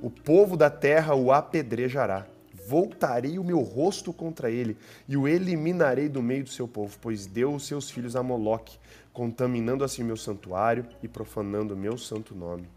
O 0.01 0.09
povo 0.09 0.55
da 0.55 0.69
terra 0.69 1.13
o 1.13 1.29
apedrejará. 1.33 2.25
Voltarei 2.65 3.37
o 3.37 3.43
meu 3.43 3.59
rosto 3.59 4.13
contra 4.13 4.49
ele 4.49 4.77
e 5.05 5.17
o 5.17 5.27
eliminarei 5.27 6.07
do 6.07 6.23
meio 6.23 6.45
do 6.45 6.49
seu 6.49 6.65
povo, 6.65 6.97
pois 7.01 7.25
deu 7.25 7.53
os 7.55 7.67
seus 7.67 7.91
filhos 7.91 8.15
a 8.15 8.23
Moloque, 8.23 8.79
contaminando 9.11 9.83
assim 9.83 10.05
meu 10.05 10.15
santuário 10.15 10.85
e 11.03 11.09
profanando 11.09 11.75
meu 11.75 11.97
santo 11.97 12.33
nome. 12.33 12.69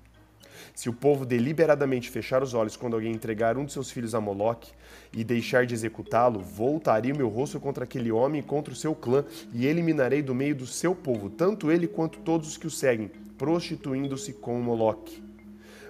Se 0.74 0.88
o 0.88 0.92
povo 0.92 1.24
deliberadamente 1.24 2.10
fechar 2.10 2.42
os 2.42 2.54
olhos 2.54 2.76
quando 2.76 2.94
alguém 2.94 3.12
entregar 3.12 3.56
um 3.56 3.64
de 3.64 3.72
seus 3.72 3.90
filhos 3.90 4.14
a 4.14 4.20
Moloque 4.20 4.72
e 5.12 5.24
deixar 5.24 5.66
de 5.66 5.74
executá-lo, 5.74 6.40
voltarei 6.40 7.12
o 7.12 7.16
meu 7.16 7.28
rosto 7.28 7.60
contra 7.60 7.84
aquele 7.84 8.10
homem 8.10 8.40
e 8.40 8.44
contra 8.44 8.72
o 8.72 8.76
seu 8.76 8.94
clã 8.94 9.24
e 9.52 9.66
eliminarei 9.66 10.22
do 10.22 10.34
meio 10.34 10.54
do 10.54 10.66
seu 10.66 10.94
povo, 10.94 11.30
tanto 11.30 11.70
ele 11.70 11.86
quanto 11.86 12.18
todos 12.20 12.48
os 12.48 12.56
que 12.56 12.66
o 12.66 12.70
seguem, 12.70 13.10
prostituindo-se 13.38 14.32
com 14.32 14.60
Moloque. 14.60 15.22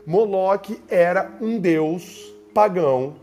Moloque 0.06 0.82
era 0.88 1.36
um 1.40 1.58
deus 1.58 2.32
pagão 2.52 3.16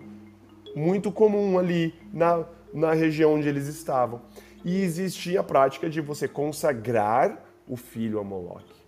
muito 0.75 1.11
comum 1.11 1.59
ali 1.59 1.93
na, 2.11 2.45
na 2.73 2.93
região 2.93 3.35
onde 3.35 3.47
eles 3.47 3.67
estavam. 3.67 4.21
E 4.63 4.81
existia 4.81 5.39
a 5.39 5.43
prática 5.43 5.89
de 5.89 6.01
você 6.01 6.27
consagrar 6.27 7.43
o 7.67 7.75
filho 7.75 8.19
a 8.19 8.23
Moloque. 8.23 8.81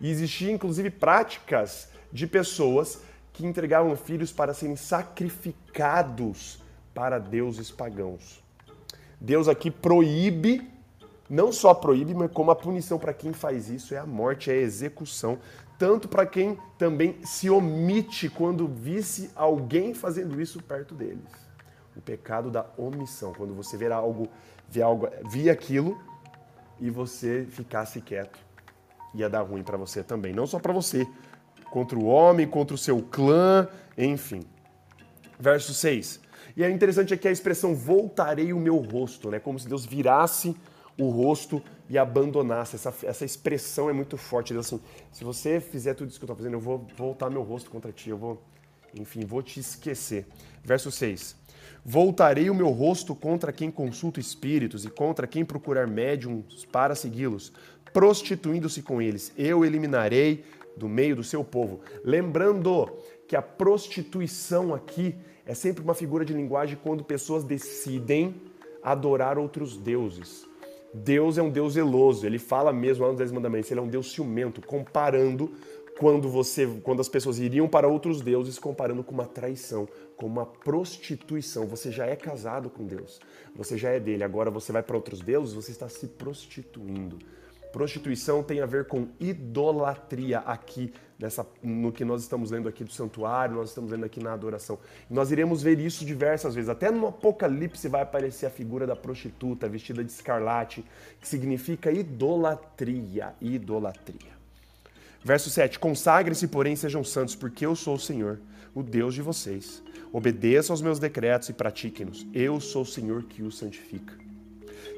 E 0.00 0.10
existia 0.10 0.50
inclusive 0.50 0.90
práticas 0.90 1.90
de 2.12 2.26
pessoas 2.26 3.00
que 3.32 3.46
entregavam 3.46 3.94
filhos 3.96 4.32
para 4.32 4.54
serem 4.54 4.76
sacrificados 4.76 6.60
para 6.94 7.18
deuses 7.18 7.70
pagãos. 7.70 8.42
Deus 9.20 9.48
aqui 9.48 9.70
proíbe 9.70 10.78
não 11.28 11.52
só 11.52 11.74
proíbe, 11.74 12.14
mas 12.14 12.30
como 12.32 12.50
a 12.50 12.56
punição 12.56 12.98
para 12.98 13.12
quem 13.12 13.32
faz 13.32 13.68
isso 13.68 13.94
é 13.94 13.98
a 13.98 14.06
morte, 14.06 14.50
é 14.50 14.54
a 14.54 14.56
execução. 14.56 15.38
Tanto 15.78 16.08
para 16.08 16.24
quem 16.24 16.58
também 16.78 17.18
se 17.22 17.50
omite 17.50 18.28
quando 18.28 18.66
visse 18.66 19.30
alguém 19.36 19.92
fazendo 19.94 20.40
isso 20.40 20.62
perto 20.62 20.94
deles. 20.94 21.30
O 21.94 22.00
pecado 22.00 22.50
da 22.50 22.64
omissão, 22.76 23.32
quando 23.34 23.54
você 23.54 23.76
vê 23.76 23.90
algo, 23.92 24.28
vê 24.68 24.80
algo, 24.80 25.08
via 25.30 25.52
aquilo 25.52 26.00
e 26.80 26.90
você 26.90 27.46
ficasse 27.50 28.00
quieto, 28.00 28.38
ia 29.14 29.28
dar 29.28 29.42
ruim 29.42 29.62
para 29.62 29.76
você 29.76 30.02
também, 30.02 30.32
não 30.32 30.46
só 30.46 30.58
para 30.58 30.72
você, 30.72 31.06
contra 31.70 31.98
o 31.98 32.06
homem, 32.06 32.46
contra 32.46 32.74
o 32.74 32.78
seu 32.78 33.00
clã, 33.02 33.68
enfim. 33.96 34.42
Verso 35.38 35.72
6. 35.72 36.20
E 36.56 36.64
é 36.64 36.70
interessante 36.70 37.14
aqui 37.14 37.28
a 37.28 37.30
expressão 37.30 37.74
voltarei 37.74 38.52
o 38.52 38.58
meu 38.58 38.76
rosto, 38.76 39.30
né? 39.30 39.38
Como 39.38 39.58
se 39.58 39.68
Deus 39.68 39.86
virasse 39.86 40.56
o 40.98 41.08
rosto 41.08 41.62
e 41.88 41.96
abandonasse. 41.96 42.74
Essa, 42.74 42.92
essa 43.04 43.24
expressão 43.24 43.88
é 43.88 43.92
muito 43.92 44.16
forte. 44.16 44.52
Deus 44.52 44.66
assim, 44.66 44.80
se 45.12 45.22
você 45.22 45.60
fizer 45.60 45.94
tudo 45.94 46.10
isso 46.10 46.18
que 46.18 46.24
eu 46.24 46.26
estou 46.26 46.36
fazendo, 46.36 46.54
eu 46.54 46.60
vou 46.60 46.84
voltar 46.96 47.30
meu 47.30 47.42
rosto 47.42 47.70
contra 47.70 47.92
ti, 47.92 48.10
eu 48.10 48.18
vou, 48.18 48.42
enfim, 48.94 49.24
vou 49.24 49.42
te 49.42 49.60
esquecer. 49.60 50.26
Verso 50.64 50.90
6. 50.90 51.36
Voltarei 51.84 52.50
o 52.50 52.54
meu 52.54 52.70
rosto 52.70 53.14
contra 53.14 53.52
quem 53.52 53.70
consulta 53.70 54.18
espíritos 54.20 54.84
e 54.84 54.90
contra 54.90 55.26
quem 55.26 55.44
procurar 55.44 55.86
médiums 55.86 56.64
para 56.66 56.94
segui-los, 56.94 57.52
prostituindo-se 57.92 58.82
com 58.82 59.00
eles. 59.00 59.32
Eu 59.38 59.64
eliminarei 59.64 60.44
do 60.78 60.88
meio 60.88 61.16
do 61.16 61.24
seu 61.24 61.44
povo. 61.44 61.80
Lembrando 62.04 62.88
que 63.26 63.36
a 63.36 63.42
prostituição 63.42 64.72
aqui 64.72 65.14
é 65.44 65.54
sempre 65.54 65.82
uma 65.82 65.94
figura 65.94 66.24
de 66.24 66.32
linguagem 66.32 66.78
quando 66.82 67.04
pessoas 67.04 67.44
decidem 67.44 68.34
adorar 68.82 69.38
outros 69.38 69.76
deuses. 69.76 70.46
Deus 70.94 71.36
é 71.36 71.42
um 71.42 71.50
Deus 71.50 71.74
zeloso, 71.74 72.24
ele 72.24 72.38
fala 72.38 72.72
mesmo 72.72 73.04
lá 73.04 73.10
nos 73.10 73.18
Dez 73.18 73.30
Mandamentos, 73.30 73.70
ele 73.70 73.80
é 73.80 73.82
um 73.82 73.88
Deus 73.88 74.10
ciumento, 74.12 74.66
comparando 74.66 75.52
quando 75.98 76.28
você, 76.28 76.66
quando 76.82 77.00
as 77.00 77.08
pessoas 77.08 77.38
iriam 77.38 77.68
para 77.68 77.88
outros 77.88 78.20
deuses, 78.20 78.58
comparando 78.58 79.02
com 79.02 79.12
uma 79.12 79.26
traição, 79.26 79.88
com 80.16 80.26
uma 80.26 80.46
prostituição. 80.46 81.66
Você 81.66 81.90
já 81.90 82.06
é 82.06 82.16
casado 82.16 82.70
com 82.70 82.86
Deus, 82.86 83.20
você 83.54 83.76
já 83.76 83.90
é 83.90 84.00
dele, 84.00 84.24
agora 84.24 84.50
você 84.50 84.72
vai 84.72 84.82
para 84.82 84.96
outros 84.96 85.20
deuses, 85.20 85.54
você 85.54 85.72
está 85.72 85.88
se 85.88 86.06
prostituindo. 86.06 87.18
Prostituição 87.72 88.42
tem 88.42 88.60
a 88.60 88.66
ver 88.66 88.86
com 88.86 89.08
idolatria 89.20 90.38
aqui, 90.40 90.92
nessa, 91.18 91.46
no 91.62 91.92
que 91.92 92.04
nós 92.04 92.22
estamos 92.22 92.50
lendo 92.50 92.68
aqui 92.68 92.82
do 92.82 92.92
santuário, 92.92 93.56
nós 93.56 93.68
estamos 93.68 93.90
lendo 93.90 94.04
aqui 94.04 94.22
na 94.22 94.32
adoração. 94.32 94.78
nós 95.10 95.30
iremos 95.30 95.62
ver 95.62 95.78
isso 95.78 96.04
diversas 96.04 96.54
vezes. 96.54 96.68
Até 96.68 96.90
no 96.90 97.06
Apocalipse 97.06 97.88
vai 97.88 98.02
aparecer 98.02 98.46
a 98.46 98.50
figura 98.50 98.86
da 98.86 98.96
prostituta 98.96 99.68
vestida 99.68 100.02
de 100.02 100.10
escarlate, 100.10 100.84
que 101.20 101.28
significa 101.28 101.90
idolatria. 101.90 103.34
Idolatria. 103.40 104.38
Verso 105.22 105.50
7: 105.50 105.78
Consagrem-se, 105.78 106.48
porém, 106.48 106.76
sejam 106.76 107.04
santos, 107.04 107.34
porque 107.34 107.66
eu 107.66 107.76
sou 107.76 107.96
o 107.96 108.00
Senhor, 108.00 108.40
o 108.74 108.82
Deus 108.82 109.14
de 109.14 109.22
vocês. 109.22 109.82
Obedeçam 110.12 110.72
aos 110.72 110.80
meus 110.80 110.98
decretos 110.98 111.48
e 111.48 111.52
pratiquem-nos. 111.52 112.26
Eu 112.32 112.60
sou 112.60 112.82
o 112.82 112.86
Senhor 112.86 113.24
que 113.24 113.42
os 113.42 113.58
santifica. 113.58 114.27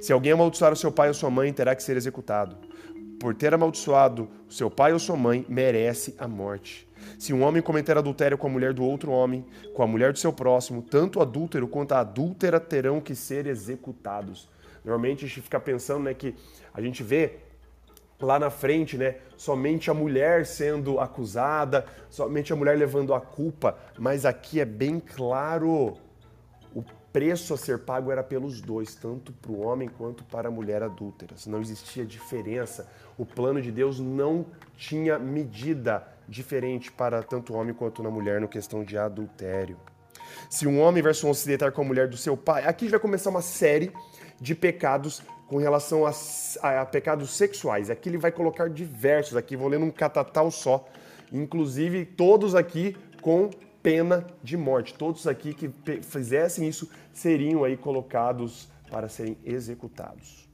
Se 0.00 0.12
alguém 0.12 0.32
amaldiçoar 0.32 0.72
o 0.72 0.76
seu 0.76 0.90
pai 0.90 1.08
ou 1.08 1.14
sua 1.14 1.30
mãe, 1.30 1.52
terá 1.52 1.74
que 1.74 1.82
ser 1.82 1.96
executado. 1.96 2.56
Por 3.20 3.34
ter 3.34 3.52
amaldiçoado 3.52 4.30
o 4.48 4.52
seu 4.52 4.70
pai 4.70 4.94
ou 4.94 4.98
sua 4.98 5.16
mãe, 5.16 5.44
merece 5.46 6.14
a 6.18 6.26
morte. 6.26 6.88
Se 7.18 7.34
um 7.34 7.42
homem 7.42 7.60
cometer 7.60 7.98
adultério 7.98 8.38
com 8.38 8.46
a 8.46 8.50
mulher 8.50 8.72
do 8.72 8.82
outro 8.82 9.10
homem, 9.10 9.44
com 9.74 9.82
a 9.82 9.86
mulher 9.86 10.12
do 10.12 10.18
seu 10.18 10.32
próximo, 10.32 10.80
tanto 10.80 11.18
o 11.18 11.22
adúltero 11.22 11.68
quanto 11.68 11.92
a 11.92 12.00
adúltera 12.00 12.58
terão 12.58 12.98
que 12.98 13.14
ser 13.14 13.46
executados. 13.46 14.48
Normalmente 14.82 15.26
a 15.26 15.28
gente 15.28 15.42
fica 15.42 15.60
pensando 15.60 16.04
né, 16.04 16.14
que 16.14 16.34
a 16.72 16.80
gente 16.80 17.02
vê 17.02 17.40
lá 18.18 18.38
na 18.38 18.48
frente, 18.48 18.96
né, 18.96 19.16
somente 19.36 19.90
a 19.90 19.94
mulher 19.94 20.46
sendo 20.46 20.98
acusada, 20.98 21.84
somente 22.08 22.52
a 22.52 22.56
mulher 22.56 22.76
levando 22.76 23.12
a 23.12 23.20
culpa, 23.20 23.78
mas 23.98 24.24
aqui 24.24 24.60
é 24.60 24.64
bem 24.64 24.98
claro 24.98 25.98
preço 27.12 27.54
a 27.54 27.56
ser 27.56 27.80
pago 27.80 28.10
era 28.10 28.22
pelos 28.22 28.60
dois, 28.60 28.94
tanto 28.94 29.32
para 29.32 29.50
o 29.50 29.60
homem 29.60 29.88
quanto 29.88 30.24
para 30.24 30.48
a 30.48 30.50
mulher 30.50 30.82
adúltera. 30.82 31.34
Não 31.46 31.60
existia 31.60 32.04
diferença. 32.04 32.88
O 33.18 33.26
plano 33.26 33.60
de 33.60 33.70
Deus 33.70 33.98
não 33.98 34.46
tinha 34.76 35.18
medida 35.18 36.06
diferente 36.28 36.90
para 36.92 37.22
tanto 37.22 37.52
o 37.52 37.56
homem 37.56 37.74
quanto 37.74 38.02
na 38.02 38.10
mulher 38.10 38.40
no 38.40 38.48
questão 38.48 38.84
de 38.84 38.96
adultério. 38.96 39.76
Se 40.48 40.66
um 40.66 40.80
homem, 40.80 41.02
verso 41.02 41.26
11, 41.26 41.40
se 41.40 41.46
deitar 41.46 41.72
com 41.72 41.82
a 41.82 41.84
mulher 41.84 42.08
do 42.08 42.16
seu 42.16 42.36
pai, 42.36 42.64
aqui 42.64 42.88
vai 42.88 43.00
começar 43.00 43.30
uma 43.30 43.42
série 43.42 43.92
de 44.40 44.54
pecados 44.54 45.22
com 45.48 45.56
relação 45.56 46.06
a, 46.06 46.12
a, 46.62 46.80
a 46.82 46.86
pecados 46.86 47.30
sexuais. 47.30 47.90
Aqui 47.90 48.08
ele 48.08 48.18
vai 48.18 48.30
colocar 48.30 48.70
diversos, 48.70 49.36
aqui 49.36 49.56
vou 49.56 49.68
ler 49.68 49.80
num 49.80 49.90
catatal 49.90 50.50
só, 50.50 50.86
inclusive 51.32 52.04
todos 52.04 52.54
aqui 52.54 52.96
com 53.20 53.50
pena 53.82 54.26
de 54.42 54.56
morte. 54.56 54.94
Todos 54.94 55.26
aqui 55.26 55.54
que 55.54 55.70
fizessem 56.02 56.68
isso 56.68 56.90
seriam 57.12 57.64
aí 57.64 57.76
colocados 57.76 58.68
para 58.90 59.08
serem 59.08 59.36
executados. 59.44 60.50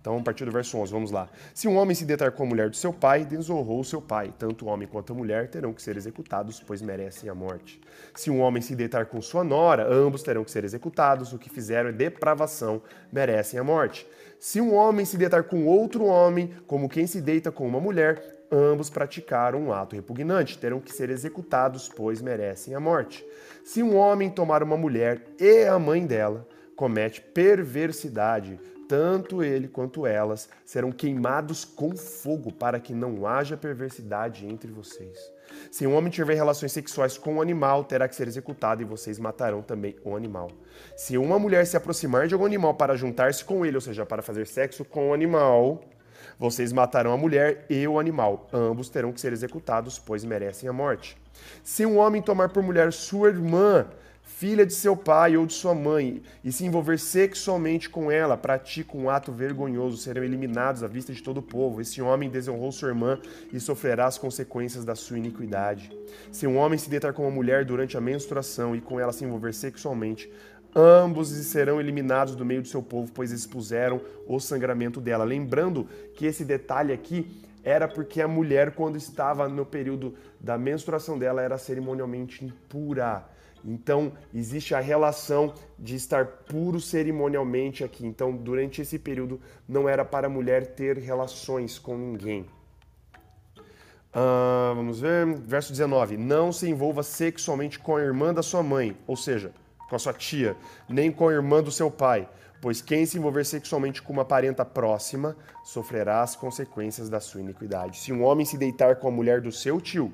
Então, 0.00 0.16
a 0.16 0.22
partir 0.22 0.46
do 0.46 0.50
verso 0.50 0.78
11, 0.78 0.90
vamos 0.90 1.10
lá. 1.10 1.28
Se 1.52 1.68
um 1.68 1.76
homem 1.76 1.94
se 1.94 2.06
deitar 2.06 2.32
com 2.32 2.42
a 2.42 2.46
mulher 2.46 2.70
do 2.70 2.76
seu 2.76 2.90
pai, 2.90 3.22
desonrou 3.22 3.80
o 3.80 3.84
seu 3.84 4.00
pai. 4.00 4.32
Tanto 4.38 4.64
o 4.64 4.68
homem 4.68 4.88
quanto 4.88 5.12
a 5.12 5.16
mulher 5.16 5.48
terão 5.48 5.74
que 5.74 5.82
ser 5.82 5.94
executados, 5.94 6.58
pois 6.58 6.80
merecem 6.80 7.28
a 7.28 7.34
morte. 7.34 7.78
Se 8.14 8.30
um 8.30 8.40
homem 8.40 8.62
se 8.62 8.74
deitar 8.74 9.04
com 9.06 9.20
sua 9.20 9.44
nora, 9.44 9.86
ambos 9.86 10.22
terão 10.22 10.42
que 10.42 10.50
ser 10.50 10.64
executados. 10.64 11.34
O 11.34 11.38
que 11.38 11.50
fizeram 11.50 11.90
é 11.90 11.92
depravação, 11.92 12.80
merecem 13.12 13.60
a 13.60 13.64
morte. 13.64 14.06
Se 14.38 14.58
um 14.58 14.74
homem 14.74 15.04
se 15.04 15.18
deitar 15.18 15.42
com 15.42 15.66
outro 15.66 16.06
homem, 16.06 16.50
como 16.66 16.88
quem 16.88 17.06
se 17.06 17.20
deita 17.20 17.52
com 17.52 17.68
uma 17.68 17.78
mulher, 17.78 18.39
ambos 18.50 18.90
praticaram 18.90 19.60
um 19.60 19.72
ato 19.72 19.96
repugnante, 19.96 20.58
terão 20.58 20.80
que 20.80 20.92
ser 20.92 21.10
executados, 21.10 21.88
pois 21.88 22.20
merecem 22.20 22.74
a 22.74 22.80
morte. 22.80 23.24
Se 23.64 23.82
um 23.82 23.96
homem 23.96 24.30
tomar 24.30 24.62
uma 24.62 24.76
mulher 24.76 25.22
e 25.38 25.64
a 25.64 25.78
mãe 25.78 26.06
dela, 26.06 26.46
comete 26.74 27.20
perversidade, 27.20 28.58
tanto 28.88 29.40
ele 29.44 29.68
quanto 29.68 30.04
elas 30.04 30.48
serão 30.64 30.90
queimados 30.90 31.64
com 31.64 31.96
fogo, 31.96 32.50
para 32.50 32.80
que 32.80 32.92
não 32.92 33.24
haja 33.24 33.56
perversidade 33.56 34.44
entre 34.44 34.72
vocês. 34.72 35.16
Se 35.70 35.86
um 35.86 35.94
homem 35.94 36.10
tiver 36.10 36.34
relações 36.34 36.72
sexuais 36.72 37.16
com 37.16 37.34
um 37.34 37.40
animal, 37.40 37.84
terá 37.84 38.08
que 38.08 38.16
ser 38.16 38.26
executado 38.26 38.82
e 38.82 38.84
vocês 38.84 39.18
matarão 39.18 39.62
também 39.62 39.94
o 40.04 40.16
animal. 40.16 40.50
Se 40.96 41.16
uma 41.16 41.38
mulher 41.38 41.66
se 41.66 41.76
aproximar 41.76 42.26
de 42.26 42.34
algum 42.34 42.46
animal 42.46 42.74
para 42.74 42.96
juntar-se 42.96 43.44
com 43.44 43.64
ele, 43.64 43.76
ou 43.76 43.80
seja, 43.80 44.04
para 44.04 44.22
fazer 44.22 44.46
sexo 44.46 44.84
com 44.84 45.10
o 45.10 45.14
animal, 45.14 45.84
vocês 46.40 46.72
matarão 46.72 47.12
a 47.12 47.18
mulher 47.18 47.66
e 47.68 47.86
o 47.86 47.98
animal. 47.98 48.48
Ambos 48.50 48.88
terão 48.88 49.12
que 49.12 49.20
ser 49.20 49.30
executados, 49.30 49.98
pois 49.98 50.24
merecem 50.24 50.70
a 50.70 50.72
morte. 50.72 51.14
Se 51.62 51.84
um 51.84 51.98
homem 51.98 52.22
tomar 52.22 52.48
por 52.48 52.62
mulher 52.62 52.90
sua 52.94 53.28
irmã, 53.28 53.86
filha 54.22 54.64
de 54.64 54.72
seu 54.72 54.96
pai 54.96 55.36
ou 55.36 55.44
de 55.44 55.52
sua 55.52 55.74
mãe, 55.74 56.22
e 56.42 56.50
se 56.50 56.64
envolver 56.64 56.98
sexualmente 56.98 57.90
com 57.90 58.10
ela, 58.10 58.38
pratica 58.38 58.96
um 58.96 59.10
ato 59.10 59.30
vergonhoso, 59.30 59.98
serão 59.98 60.24
eliminados 60.24 60.82
à 60.82 60.86
vista 60.86 61.12
de 61.12 61.22
todo 61.22 61.38
o 61.38 61.42
povo. 61.42 61.78
Esse 61.78 62.00
homem 62.00 62.30
desonrou 62.30 62.72
sua 62.72 62.88
irmã 62.88 63.20
e 63.52 63.60
sofrerá 63.60 64.06
as 64.06 64.16
consequências 64.16 64.82
da 64.82 64.94
sua 64.94 65.18
iniquidade. 65.18 65.92
Se 66.32 66.46
um 66.46 66.56
homem 66.56 66.78
se 66.78 66.88
deitar 66.88 67.12
com 67.12 67.22
uma 67.22 67.30
mulher 67.30 67.66
durante 67.66 67.98
a 67.98 68.00
menstruação 68.00 68.74
e 68.74 68.80
com 68.80 68.98
ela 68.98 69.12
se 69.12 69.26
envolver 69.26 69.52
sexualmente, 69.52 70.32
ambos 70.74 71.28
serão 71.28 71.80
eliminados 71.80 72.34
do 72.34 72.44
meio 72.44 72.62
do 72.62 72.68
seu 72.68 72.82
povo, 72.82 73.10
pois 73.12 73.32
expuseram 73.32 74.00
o 74.26 74.38
sangramento 74.38 75.00
dela. 75.00 75.24
Lembrando 75.24 75.86
que 76.14 76.26
esse 76.26 76.44
detalhe 76.44 76.92
aqui 76.92 77.42
era 77.62 77.86
porque 77.86 78.20
a 78.20 78.28
mulher, 78.28 78.74
quando 78.74 78.96
estava 78.96 79.48
no 79.48 79.66
período 79.66 80.14
da 80.38 80.56
menstruação 80.56 81.18
dela, 81.18 81.42
era 81.42 81.58
cerimonialmente 81.58 82.44
impura. 82.44 83.24
Então, 83.64 84.12
existe 84.34 84.74
a 84.74 84.80
relação 84.80 85.52
de 85.78 85.94
estar 85.94 86.26
puro 86.26 86.80
cerimonialmente 86.80 87.84
aqui. 87.84 88.06
Então, 88.06 88.34
durante 88.34 88.80
esse 88.80 88.98
período, 88.98 89.40
não 89.68 89.88
era 89.88 90.04
para 90.04 90.26
a 90.26 90.30
mulher 90.30 90.74
ter 90.74 90.96
relações 90.96 91.78
com 91.78 91.96
ninguém. 91.96 92.46
Uh, 94.12 94.74
vamos 94.74 95.00
ver, 95.00 95.26
verso 95.36 95.70
19: 95.70 96.16
Não 96.16 96.50
se 96.50 96.68
envolva 96.68 97.02
sexualmente 97.02 97.78
com 97.78 97.96
a 97.96 98.00
irmã 98.00 98.34
da 98.34 98.42
sua 98.42 98.62
mãe, 98.62 98.96
ou 99.06 99.16
seja, 99.16 99.52
com 99.90 99.96
a 99.96 99.98
sua 99.98 100.12
tia, 100.14 100.56
nem 100.88 101.10
com 101.10 101.28
a 101.28 101.32
irmã 101.32 101.60
do 101.60 101.72
seu 101.72 101.90
pai, 101.90 102.28
pois 102.62 102.80
quem 102.80 103.04
se 103.04 103.18
envolver 103.18 103.44
sexualmente 103.44 104.00
com 104.00 104.12
uma 104.12 104.24
parenta 104.24 104.64
próxima 104.64 105.36
sofrerá 105.64 106.22
as 106.22 106.36
consequências 106.36 107.10
da 107.10 107.18
sua 107.18 107.40
iniquidade. 107.40 107.98
Se 107.98 108.12
um 108.12 108.22
homem 108.22 108.46
se 108.46 108.56
deitar 108.56 108.96
com 108.96 109.08
a 109.08 109.10
mulher 109.10 109.40
do 109.40 109.50
seu 109.50 109.80
tio, 109.80 110.12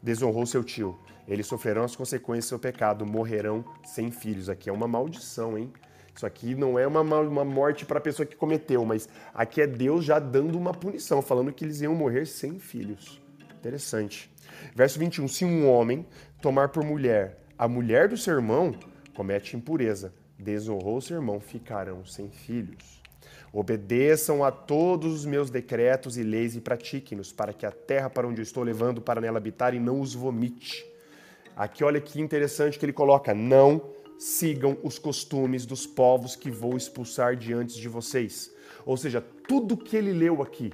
desonrou 0.00 0.46
seu 0.46 0.62
tio, 0.62 0.96
eles 1.26 1.48
sofrerão 1.48 1.82
as 1.82 1.96
consequências 1.96 2.46
do 2.46 2.48
seu 2.50 2.58
pecado, 2.60 3.04
morrerão 3.04 3.64
sem 3.84 4.10
filhos. 4.10 4.48
Aqui 4.48 4.70
é 4.70 4.72
uma 4.72 4.86
maldição, 4.86 5.58
hein? 5.58 5.72
Isso 6.14 6.24
aqui 6.24 6.54
não 6.54 6.78
é 6.78 6.86
uma, 6.86 7.00
uma 7.00 7.44
morte 7.44 7.84
para 7.84 7.98
a 7.98 8.00
pessoa 8.00 8.24
que 8.24 8.36
cometeu, 8.36 8.84
mas 8.84 9.08
aqui 9.34 9.60
é 9.60 9.66
Deus 9.66 10.04
já 10.04 10.18
dando 10.18 10.56
uma 10.56 10.72
punição, 10.72 11.20
falando 11.20 11.52
que 11.52 11.64
eles 11.64 11.80
iam 11.80 11.94
morrer 11.94 12.26
sem 12.26 12.58
filhos. 12.58 13.20
Interessante. 13.56 14.30
Verso 14.74 14.98
21. 14.98 15.28
Se 15.28 15.44
um 15.44 15.68
homem 15.68 16.06
tomar 16.40 16.68
por 16.68 16.84
mulher 16.84 17.38
a 17.58 17.66
mulher 17.66 18.08
do 18.08 18.16
seu 18.16 18.34
irmão, 18.34 18.72
comete 19.18 19.56
impureza, 19.56 20.14
desonrou 20.38 21.00
seu 21.00 21.16
irmão, 21.16 21.40
ficarão 21.40 22.04
sem 22.04 22.30
filhos. 22.30 23.02
Obedeçam 23.52 24.44
a 24.44 24.52
todos 24.52 25.12
os 25.12 25.26
meus 25.26 25.50
decretos 25.50 26.16
e 26.16 26.22
leis 26.22 26.54
e 26.54 26.60
pratiquem-nos, 26.60 27.32
para 27.32 27.52
que 27.52 27.66
a 27.66 27.72
terra 27.72 28.08
para 28.08 28.28
onde 28.28 28.40
eu 28.40 28.44
estou 28.44 28.62
levando 28.62 29.02
para 29.02 29.20
nela 29.20 29.38
habitar 29.38 29.74
e 29.74 29.80
não 29.80 30.00
os 30.00 30.14
vomite. 30.14 30.86
Aqui 31.56 31.82
olha 31.82 32.00
que 32.00 32.20
interessante 32.20 32.78
que 32.78 32.84
ele 32.84 32.92
coloca: 32.92 33.34
não 33.34 33.90
sigam 34.20 34.78
os 34.84 35.00
costumes 35.00 35.66
dos 35.66 35.84
povos 35.84 36.36
que 36.36 36.48
vou 36.48 36.76
expulsar 36.76 37.34
diante 37.34 37.80
de 37.80 37.88
vocês. 37.88 38.54
Ou 38.86 38.96
seja, 38.96 39.20
tudo 39.48 39.76
que 39.76 39.96
ele 39.96 40.12
leu 40.12 40.42
aqui, 40.42 40.72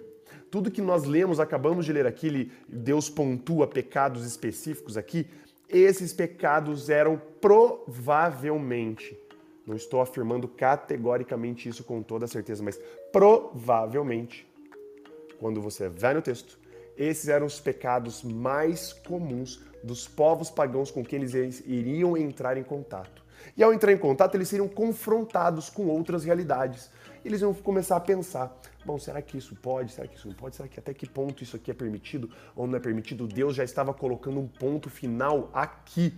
tudo 0.51 0.71
que 0.71 0.83
nós 0.83 1.05
lemos, 1.05 1.41
acabamos 1.41 1.87
de 1.87 1.95
ler 1.95 2.07
aqui, 2.07 2.53
Deus 2.69 3.09
pontua 3.09 3.67
pecados 3.67 4.27
específicos 4.27 4.99
aqui, 4.99 5.27
esses 5.69 6.13
pecados 6.13 6.91
eram 6.91 7.21
provavelmente, 7.41 9.19
não 9.67 9.77
estou 9.77 10.01
afirmando 10.01 10.47
categoricamente 10.47 11.69
isso 11.69 11.85
com 11.85 12.03
toda 12.03 12.27
certeza, 12.27 12.63
mas 12.63 12.81
provavelmente, 13.13 14.47
quando 15.39 15.61
você 15.61 15.89
vai 15.89 16.15
no 16.15 16.23
texto, 16.23 16.59
esses 16.97 17.29
eram 17.29 17.47
os 17.47 17.59
pecados 17.59 18.23
mais 18.23 18.93
comuns 18.93 19.61
dos 19.83 20.07
povos 20.07 20.51
pagãos 20.51 20.91
com 20.91 21.05
quem 21.05 21.21
eles 21.21 21.61
iriam 21.67 22.17
entrar 22.17 22.57
em 22.57 22.63
contato. 22.63 23.23
E 23.57 23.63
ao 23.63 23.73
entrar 23.73 23.93
em 23.93 23.99
contato, 23.99 24.35
eles 24.37 24.49
seriam 24.49 24.69
confrontados 24.69 25.69
com 25.69 25.87
outras 25.87 26.25
realidades. 26.25 26.91
Eles 27.25 27.41
iam 27.41 27.55
começar 27.55 27.97
a 27.97 28.01
pensar: 28.01 28.57
bom, 28.85 28.99
será 28.99 29.23
que 29.23 29.39
isso 29.39 29.55
pode? 29.57 29.93
Será 29.93 30.07
que 30.07 30.17
isso 30.17 30.29
não 30.29 30.35
pode? 30.35 30.57
Será 30.57 30.69
que 30.69 30.79
até 30.79 30.93
que 30.93 31.09
ponto 31.09 31.43
isso 31.43 31.57
aqui 31.57 31.71
é 31.71 31.75
permitido 31.75 32.29
ou 32.55 32.67
não 32.67 32.77
é 32.77 32.81
permitido? 32.81 33.27
Deus 33.27 33.55
já 33.55 33.65
estava 33.65 33.95
colocando 33.95 34.39
um 34.39 34.47
ponto 34.47 34.91
final 34.91 35.51
aqui, 35.53 36.13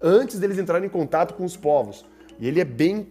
antes 0.00 0.38
deles 0.38 0.58
entrarem 0.58 0.86
em 0.86 0.90
contato 0.90 1.34
com 1.34 1.44
os 1.44 1.56
povos. 1.56 2.04
E 2.38 2.46
ele 2.46 2.60
é 2.60 2.64
bem 2.64 3.08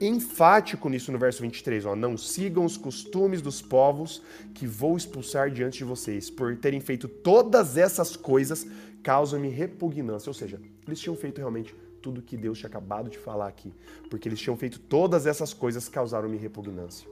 enfático 0.00 0.88
nisso 0.88 1.10
no 1.10 1.18
verso 1.18 1.42
23, 1.42 1.84
ó, 1.84 1.96
não 1.96 2.16
sigam 2.16 2.64
os 2.64 2.76
costumes 2.76 3.42
dos 3.42 3.60
povos 3.60 4.22
que 4.54 4.66
vou 4.66 4.96
expulsar 4.96 5.50
diante 5.50 5.78
de 5.78 5.84
vocês, 5.84 6.30
por 6.30 6.56
terem 6.56 6.80
feito 6.80 7.08
todas 7.08 7.76
essas 7.76 8.16
coisas, 8.16 8.66
causam-me 9.02 9.48
repugnância, 9.48 10.30
ou 10.30 10.34
seja, 10.34 10.60
eles 10.86 11.00
tinham 11.00 11.16
feito 11.16 11.38
realmente 11.38 11.74
tudo 12.02 12.22
que 12.22 12.36
Deus 12.36 12.58
tinha 12.58 12.68
acabado 12.68 13.10
de 13.10 13.18
falar 13.18 13.48
aqui, 13.48 13.72
porque 14.08 14.28
eles 14.28 14.40
tinham 14.40 14.56
feito 14.56 14.78
todas 14.78 15.26
essas 15.26 15.52
coisas 15.52 15.88
causaram-me 15.88 16.36
repugnância. 16.36 17.08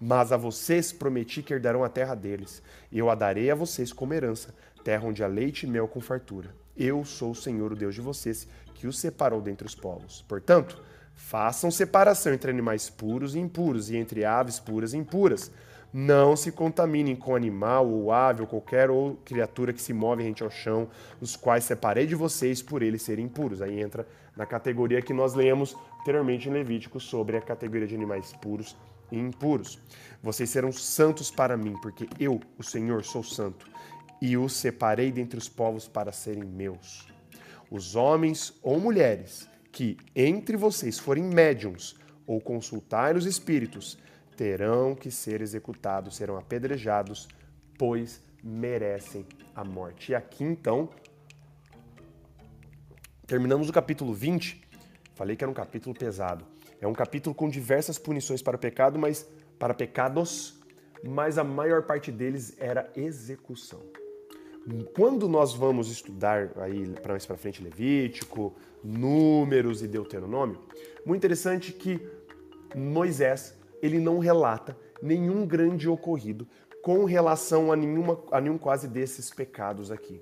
Mas 0.00 0.32
a 0.32 0.36
vocês 0.36 0.92
prometi 0.92 1.42
que 1.42 1.52
herdarão 1.52 1.84
a 1.84 1.88
terra 1.88 2.14
deles, 2.14 2.62
e 2.90 2.98
eu 2.98 3.10
a 3.10 3.14
darei 3.14 3.50
a 3.50 3.54
vocês 3.54 3.92
como 3.92 4.14
herança, 4.14 4.54
terra 4.84 5.06
onde 5.06 5.22
há 5.22 5.26
leite 5.26 5.64
e 5.64 5.68
mel 5.68 5.88
com 5.88 6.00
fartura. 6.00 6.54
Eu 6.76 7.04
sou 7.04 7.30
o 7.30 7.34
Senhor, 7.34 7.72
o 7.72 7.76
Deus 7.76 7.94
de 7.94 8.00
vocês, 8.00 8.46
que 8.74 8.86
os 8.86 8.98
separou 8.98 9.40
dentre 9.40 9.66
os 9.66 9.74
povos. 9.74 10.24
Portanto, 10.28 10.82
façam 11.14 11.70
separação 11.70 12.32
entre 12.32 12.50
animais 12.50 12.90
puros 12.90 13.34
e 13.34 13.38
impuros, 13.38 13.90
e 13.90 13.96
entre 13.96 14.24
aves 14.24 14.60
puras 14.60 14.92
e 14.92 14.98
impuras. 14.98 15.50
Não 15.98 16.36
se 16.36 16.52
contaminem 16.52 17.16
com 17.16 17.34
animal 17.34 17.88
ou 17.88 18.12
ave 18.12 18.42
ou 18.42 18.46
qualquer 18.46 18.90
ou 18.90 19.16
criatura 19.24 19.72
que 19.72 19.80
se 19.80 19.94
move 19.94 20.22
rente 20.22 20.42
ao 20.42 20.50
chão, 20.50 20.90
os 21.22 21.36
quais 21.36 21.64
separei 21.64 22.06
de 22.06 22.14
vocês 22.14 22.60
por 22.60 22.82
eles 22.82 23.00
serem 23.00 23.24
impuros. 23.24 23.62
Aí 23.62 23.80
entra 23.80 24.06
na 24.36 24.44
categoria 24.44 25.00
que 25.00 25.14
nós 25.14 25.32
lemos 25.32 25.74
anteriormente 25.98 26.50
em 26.50 26.52
Levítico 26.52 27.00
sobre 27.00 27.38
a 27.38 27.40
categoria 27.40 27.86
de 27.86 27.94
animais 27.94 28.34
puros 28.34 28.76
e 29.10 29.16
impuros. 29.18 29.78
Vocês 30.22 30.50
serão 30.50 30.70
santos 30.70 31.30
para 31.30 31.56
mim, 31.56 31.74
porque 31.80 32.06
eu, 32.20 32.42
o 32.58 32.62
Senhor, 32.62 33.02
sou 33.02 33.22
santo, 33.22 33.66
e 34.20 34.36
os 34.36 34.52
separei 34.52 35.10
dentre 35.10 35.38
os 35.38 35.48
povos 35.48 35.88
para 35.88 36.12
serem 36.12 36.44
meus. 36.44 37.08
Os 37.70 37.96
homens 37.96 38.52
ou 38.62 38.78
mulheres 38.78 39.48
que 39.72 39.96
entre 40.14 40.58
vocês 40.58 40.98
forem 40.98 41.24
médiums 41.24 41.96
ou 42.26 42.38
consultarem 42.38 43.16
os 43.16 43.24
espíritos, 43.24 43.96
terão 44.36 44.94
que 44.94 45.10
ser 45.10 45.40
executados, 45.40 46.16
serão 46.16 46.36
apedrejados, 46.36 47.28
pois 47.78 48.20
merecem 48.42 49.26
a 49.54 49.64
morte. 49.64 50.12
E 50.12 50.14
aqui 50.14 50.44
então, 50.44 50.88
terminamos 53.26 53.68
o 53.68 53.72
capítulo 53.72 54.12
20. 54.12 54.62
Falei 55.14 55.34
que 55.34 55.42
era 55.42 55.50
um 55.50 55.54
capítulo 55.54 55.94
pesado. 55.94 56.44
É 56.80 56.86
um 56.86 56.92
capítulo 56.92 57.34
com 57.34 57.48
diversas 57.48 57.98
punições 57.98 58.42
para 58.42 58.56
o 58.56 58.58
pecado, 58.58 58.98
mas 58.98 59.26
para 59.58 59.72
pecados, 59.72 60.60
mas 61.02 61.38
a 61.38 61.44
maior 61.44 61.82
parte 61.84 62.12
deles 62.12 62.54
era 62.58 62.90
execução. 62.94 63.80
Quando 64.94 65.28
nós 65.28 65.54
vamos 65.54 65.90
estudar 65.90 66.50
aí 66.56 66.88
para 67.00 67.12
mais 67.12 67.24
para 67.24 67.36
frente 67.36 67.62
Levítico, 67.62 68.54
Números 68.82 69.82
e 69.82 69.88
Deuteronômio, 69.88 70.60
muito 71.04 71.20
interessante 71.20 71.72
que 71.72 72.00
Moisés 72.74 73.54
ele 73.86 73.98
não 73.98 74.18
relata 74.18 74.76
nenhum 75.02 75.46
grande 75.46 75.88
ocorrido 75.88 76.46
com 76.82 77.04
relação 77.04 77.72
a, 77.72 77.76
nenhuma, 77.76 78.22
a 78.30 78.40
nenhum 78.40 78.58
quase 78.58 78.86
desses 78.86 79.30
pecados 79.30 79.90
aqui, 79.90 80.20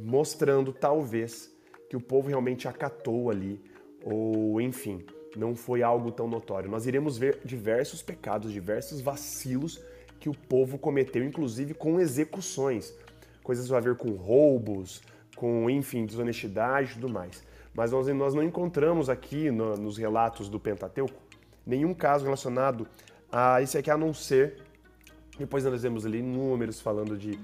mostrando 0.00 0.72
talvez 0.72 1.52
que 1.88 1.96
o 1.96 2.00
povo 2.00 2.28
realmente 2.28 2.68
acatou 2.68 3.30
ali, 3.30 3.60
ou 4.04 4.60
enfim, 4.60 5.04
não 5.36 5.56
foi 5.56 5.82
algo 5.82 6.12
tão 6.12 6.28
notório. 6.28 6.70
Nós 6.70 6.86
iremos 6.86 7.18
ver 7.18 7.40
diversos 7.44 8.02
pecados, 8.02 8.52
diversos 8.52 9.00
vacilos 9.00 9.82
que 10.20 10.28
o 10.28 10.34
povo 10.34 10.78
cometeu, 10.78 11.24
inclusive 11.24 11.74
com 11.74 11.98
execuções, 11.98 12.94
coisas 13.42 13.72
a 13.72 13.80
ver 13.80 13.96
com 13.96 14.10
roubos, 14.10 15.02
com, 15.34 15.68
enfim, 15.68 16.06
desonestidade 16.06 16.92
e 16.92 16.94
tudo 16.94 17.08
mais. 17.08 17.42
Mas 17.74 17.90
nós, 17.90 18.06
nós 18.08 18.34
não 18.34 18.42
encontramos 18.42 19.08
aqui 19.08 19.50
no, 19.50 19.76
nos 19.76 19.96
relatos 19.96 20.48
do 20.48 20.60
Pentateuco 20.60 21.29
nenhum 21.70 21.94
caso 21.94 22.24
relacionado 22.24 22.86
a 23.30 23.62
isso 23.62 23.78
aqui, 23.78 23.90
a 23.90 23.96
não 23.96 24.12
ser. 24.12 24.58
Depois 25.38 25.64
nós 25.64 25.82
vemos 25.82 26.04
ali 26.04 26.20
números 26.20 26.80
falando 26.80 27.16
de, 27.16 27.38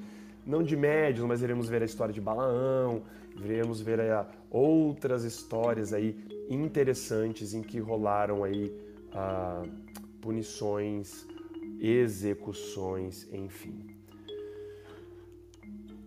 não 0.45 0.63
de 0.63 0.77
médios, 0.77 1.25
mas 1.27 1.41
iremos 1.41 1.69
ver 1.69 1.81
a 1.81 1.85
história 1.85 2.13
de 2.13 2.21
Balaão, 2.21 3.03
iremos 3.43 3.81
ver 3.81 4.01
aí, 4.01 4.11
outras 4.51 5.25
histórias 5.25 5.93
aí 5.93 6.17
interessantes 6.51 7.55
em 7.55 7.63
que 7.63 7.79
rolaram 7.79 8.45
aí 8.45 8.75
ah, 9.15 9.63
punições, 10.21 11.27
execuções, 11.81 13.29
enfim. 13.33 13.87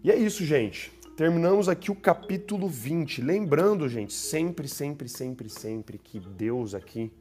E 0.03 0.11
é 0.11 0.15
isso, 0.15 0.45
gente. 0.45 0.91
Terminamos 1.15 1.67
aqui 1.67 1.91
o 1.91 1.95
capítulo 1.95 2.69
20. 2.69 3.21
Lembrando, 3.21 3.89
gente, 3.89 4.13
sempre, 4.13 4.67
sempre, 4.67 5.09
sempre, 5.09 5.49
sempre 5.49 5.97
que 5.97 6.19
Deus 6.19 6.73
aqui 6.73 7.11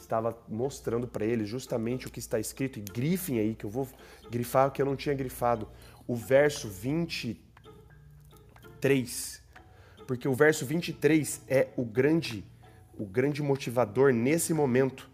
estava 0.00 0.36
mostrando 0.48 1.06
para 1.06 1.24
eles 1.24 1.48
justamente 1.48 2.06
o 2.06 2.10
que 2.10 2.18
está 2.18 2.38
escrito, 2.38 2.78
e 2.78 2.82
grifem 2.82 3.38
aí, 3.38 3.54
que 3.54 3.64
eu 3.64 3.70
vou 3.70 3.88
grifar 4.30 4.68
o 4.68 4.70
que 4.70 4.80
eu 4.80 4.86
não 4.86 4.96
tinha 4.96 5.14
grifado, 5.14 5.68
o 6.06 6.14
verso 6.14 6.68
23. 6.68 9.42
Porque 10.06 10.28
o 10.28 10.34
verso 10.34 10.64
23 10.64 11.42
é 11.48 11.68
o 11.76 11.84
grande, 11.84 12.44
o 12.98 13.04
grande 13.04 13.42
motivador 13.42 14.12
nesse 14.12 14.54
momento 14.54 15.10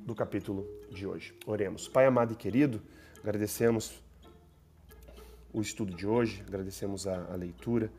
do 0.05 0.15
capítulo 0.15 0.65
de 0.89 1.05
hoje. 1.05 1.33
Oremos. 1.45 1.87
Pai 1.87 2.05
amado 2.05 2.33
e 2.33 2.35
querido, 2.35 2.81
agradecemos 3.19 3.93
o 5.53 5.61
estudo 5.61 5.95
de 5.95 6.05
hoje, 6.05 6.43
agradecemos 6.47 7.07
a, 7.07 7.15
a 7.31 7.35
leitura, 7.35 7.91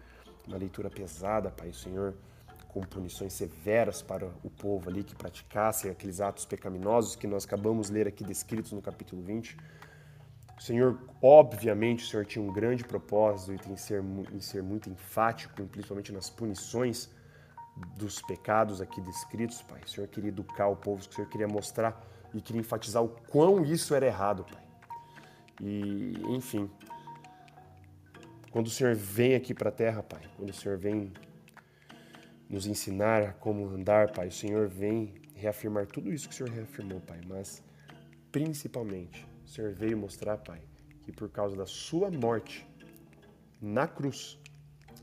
uma 0.47 0.57
leitura 0.57 0.91
pesada, 0.91 1.51
Pai, 1.51 1.73
Senhor, 1.73 2.15
com 2.69 2.81
punições 2.83 3.33
severas 3.33 4.03
para 4.03 4.27
o 4.43 4.51
povo 4.51 4.89
ali 4.89 5.03
que 5.03 5.15
praticasse 5.15 5.89
aqueles 5.89 6.21
atos 6.21 6.45
pecaminosos 6.45 7.17
que 7.17 7.27
nós 7.27 7.45
acabamos 7.45 7.89
de 7.89 7.95
ler 7.95 8.07
aqui 8.07 8.23
descritos 8.23 8.73
no 8.73 8.83
capítulo 8.83 9.23
20. 9.23 9.57
O 10.57 10.63
Senhor, 10.63 10.99
obviamente, 11.23 12.05
o 12.05 12.07
Senhor 12.09 12.27
tinha 12.27 12.45
um 12.45 12.53
grande 12.53 12.85
propósito 12.85 13.71
em 13.71 13.77
ser, 13.77 14.03
em 14.33 14.41
ser 14.41 14.63
muito 14.63 14.91
enfático, 14.91 15.65
principalmente 15.67 16.13
nas 16.13 16.29
punições 16.29 17.11
dos 17.97 18.21
pecados 18.23 18.81
aqui 18.81 19.01
descritos, 19.01 19.63
Pai. 19.63 19.81
O 19.85 19.89
Senhor 19.89 20.09
queria 20.09 20.29
educar 20.29 20.67
o 20.67 20.77
povo, 20.77 21.01
o 21.01 21.15
Senhor 21.15 21.29
queria 21.29 21.49
mostrar 21.49 22.05
e 22.35 22.41
queria 22.41 22.61
enfatizar 22.61 23.03
o 23.03 23.09
quão 23.09 23.65
isso 23.65 23.95
era 23.95 24.07
errado, 24.07 24.45
Pai. 24.45 24.63
E, 25.61 26.15
enfim, 26.29 26.69
quando 28.51 28.67
o 28.67 28.71
Senhor 28.71 28.95
vem 28.95 29.35
aqui 29.35 29.53
para 29.53 29.69
a 29.69 29.73
terra, 29.73 30.03
Pai, 30.03 30.23
quando 30.37 30.51
o 30.51 30.55
Senhor 30.55 30.79
vem 30.79 31.13
nos 32.49 32.67
ensinar 32.67 33.35
como 33.35 33.69
andar, 33.69 34.13
Pai, 34.13 34.29
o 34.29 34.33
Senhor 34.33 34.69
vem 34.69 35.15
reafirmar 35.35 35.87
tudo 35.87 36.13
isso 36.13 36.29
que 36.29 36.35
o 36.35 36.37
Senhor 36.37 36.51
reafirmou, 36.51 37.01
Pai, 37.01 37.21
mas 37.27 37.63
principalmente 38.33 39.27
o 39.45 39.49
Senhor 39.49 39.73
veio 39.73 39.97
mostrar, 39.97 40.39
Pai, 40.39 40.63
que 41.03 41.13
por 41.13 41.29
causa 41.29 41.57
da 41.57 41.67
Sua 41.67 42.11
morte 42.11 42.67
na 43.61 43.87
cruz, 43.87 44.39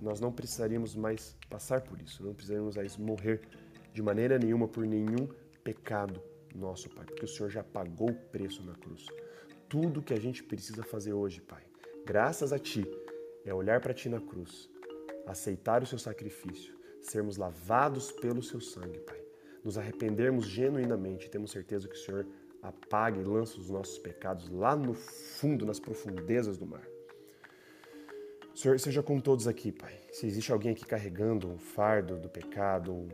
nós 0.02 0.20
não 0.20 0.32
precisaríamos 0.32 0.96
mais 0.96 1.38
passar 1.50 1.82
por 1.82 2.02
isso, 2.02 2.24
não 2.24 2.34
precisaríamos 2.34 2.76
mais 2.76 2.98
morrer 2.98 3.42
de 3.94 4.02
maneira 4.02 4.38
nenhuma 4.38 4.68
por 4.68 4.86
nenhum 4.86 5.28
pecado 5.64 6.22
nosso, 6.54 6.90
Pai, 6.90 7.06
porque 7.06 7.26
o 7.26 7.28
Senhor 7.28 7.50
já 7.50 7.64
pagou 7.64 8.10
o 8.10 8.16
preço 8.16 8.64
na 8.64 8.74
cruz. 8.74 9.06
Tudo 9.70 10.02
que 10.02 10.14
a 10.14 10.20
gente 10.20 10.44
precisa 10.44 10.84
fazer 10.84 11.14
hoje, 11.14 11.42
Pai, 11.42 11.64
graças 12.06 12.52
a 12.52 12.60
Ti, 12.60 12.86
é 13.46 13.54
olhar 13.54 13.80
para 13.80 13.94
Ti 13.94 14.10
na 14.10 14.20
cruz, 14.20 14.70
aceitar 15.26 15.84
o 15.84 15.86
Seu 15.86 16.00
sacrifício, 16.00 16.76
sermos 17.02 17.38
lavados 17.38 18.12
pelo 18.12 18.42
Seu 18.42 18.60
sangue, 18.60 19.00
Pai, 19.00 19.22
nos 19.64 19.78
arrependermos 19.78 20.46
genuinamente, 20.46 21.30
temos 21.30 21.52
certeza 21.52 21.88
que 21.88 21.96
o 21.96 22.00
Senhor 22.00 22.28
apaga 22.62 23.20
e 23.20 23.24
lança 23.24 23.60
os 23.60 23.70
nossos 23.70 23.98
pecados 24.00 24.50
lá 24.50 24.76
no 24.76 24.94
fundo, 24.94 25.66
nas 25.66 25.80
profundezas 25.80 26.58
do 26.58 26.66
mar. 26.66 26.86
Senhor, 28.56 28.80
seja 28.80 29.04
com 29.04 29.20
todos 29.20 29.48
aqui, 29.48 29.72
Pai. 29.72 29.94
Se 30.12 30.26
existe 30.26 30.52
alguém 30.52 30.72
aqui 30.72 30.86
carregando 30.86 31.48
um 31.48 31.58
fardo 31.58 32.18
do 32.18 32.30
pecado, 32.30 32.94
um 32.94 33.08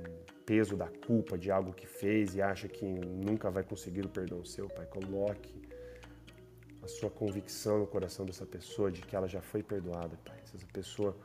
peso 0.46 0.78
da 0.78 0.88
culpa 0.88 1.38
de 1.38 1.50
algo 1.50 1.74
que 1.74 1.88
fez 1.88 2.36
e 2.36 2.42
acha 2.42 2.68
que 2.68 2.86
nunca 2.86 3.50
vai 3.50 3.64
conseguir 3.64 4.06
o 4.06 4.10
perdão 4.10 4.46
seu, 4.46 4.68
Pai, 4.68 4.86
coloque 4.86 5.71
a 6.84 6.88
sua 6.88 7.10
convicção 7.10 7.80
no 7.80 7.88
coração 7.88 8.26
dessa 8.26 8.46
pessoa 8.46 8.92
de 8.92 9.02
que 9.02 9.16
ela 9.16 9.28
já 9.28 9.42
foi 9.42 9.62
perdoada, 9.62 10.18
Pai. 10.26 10.38
Se 10.46 10.56
essa 10.56 10.66
pessoa 10.68 11.16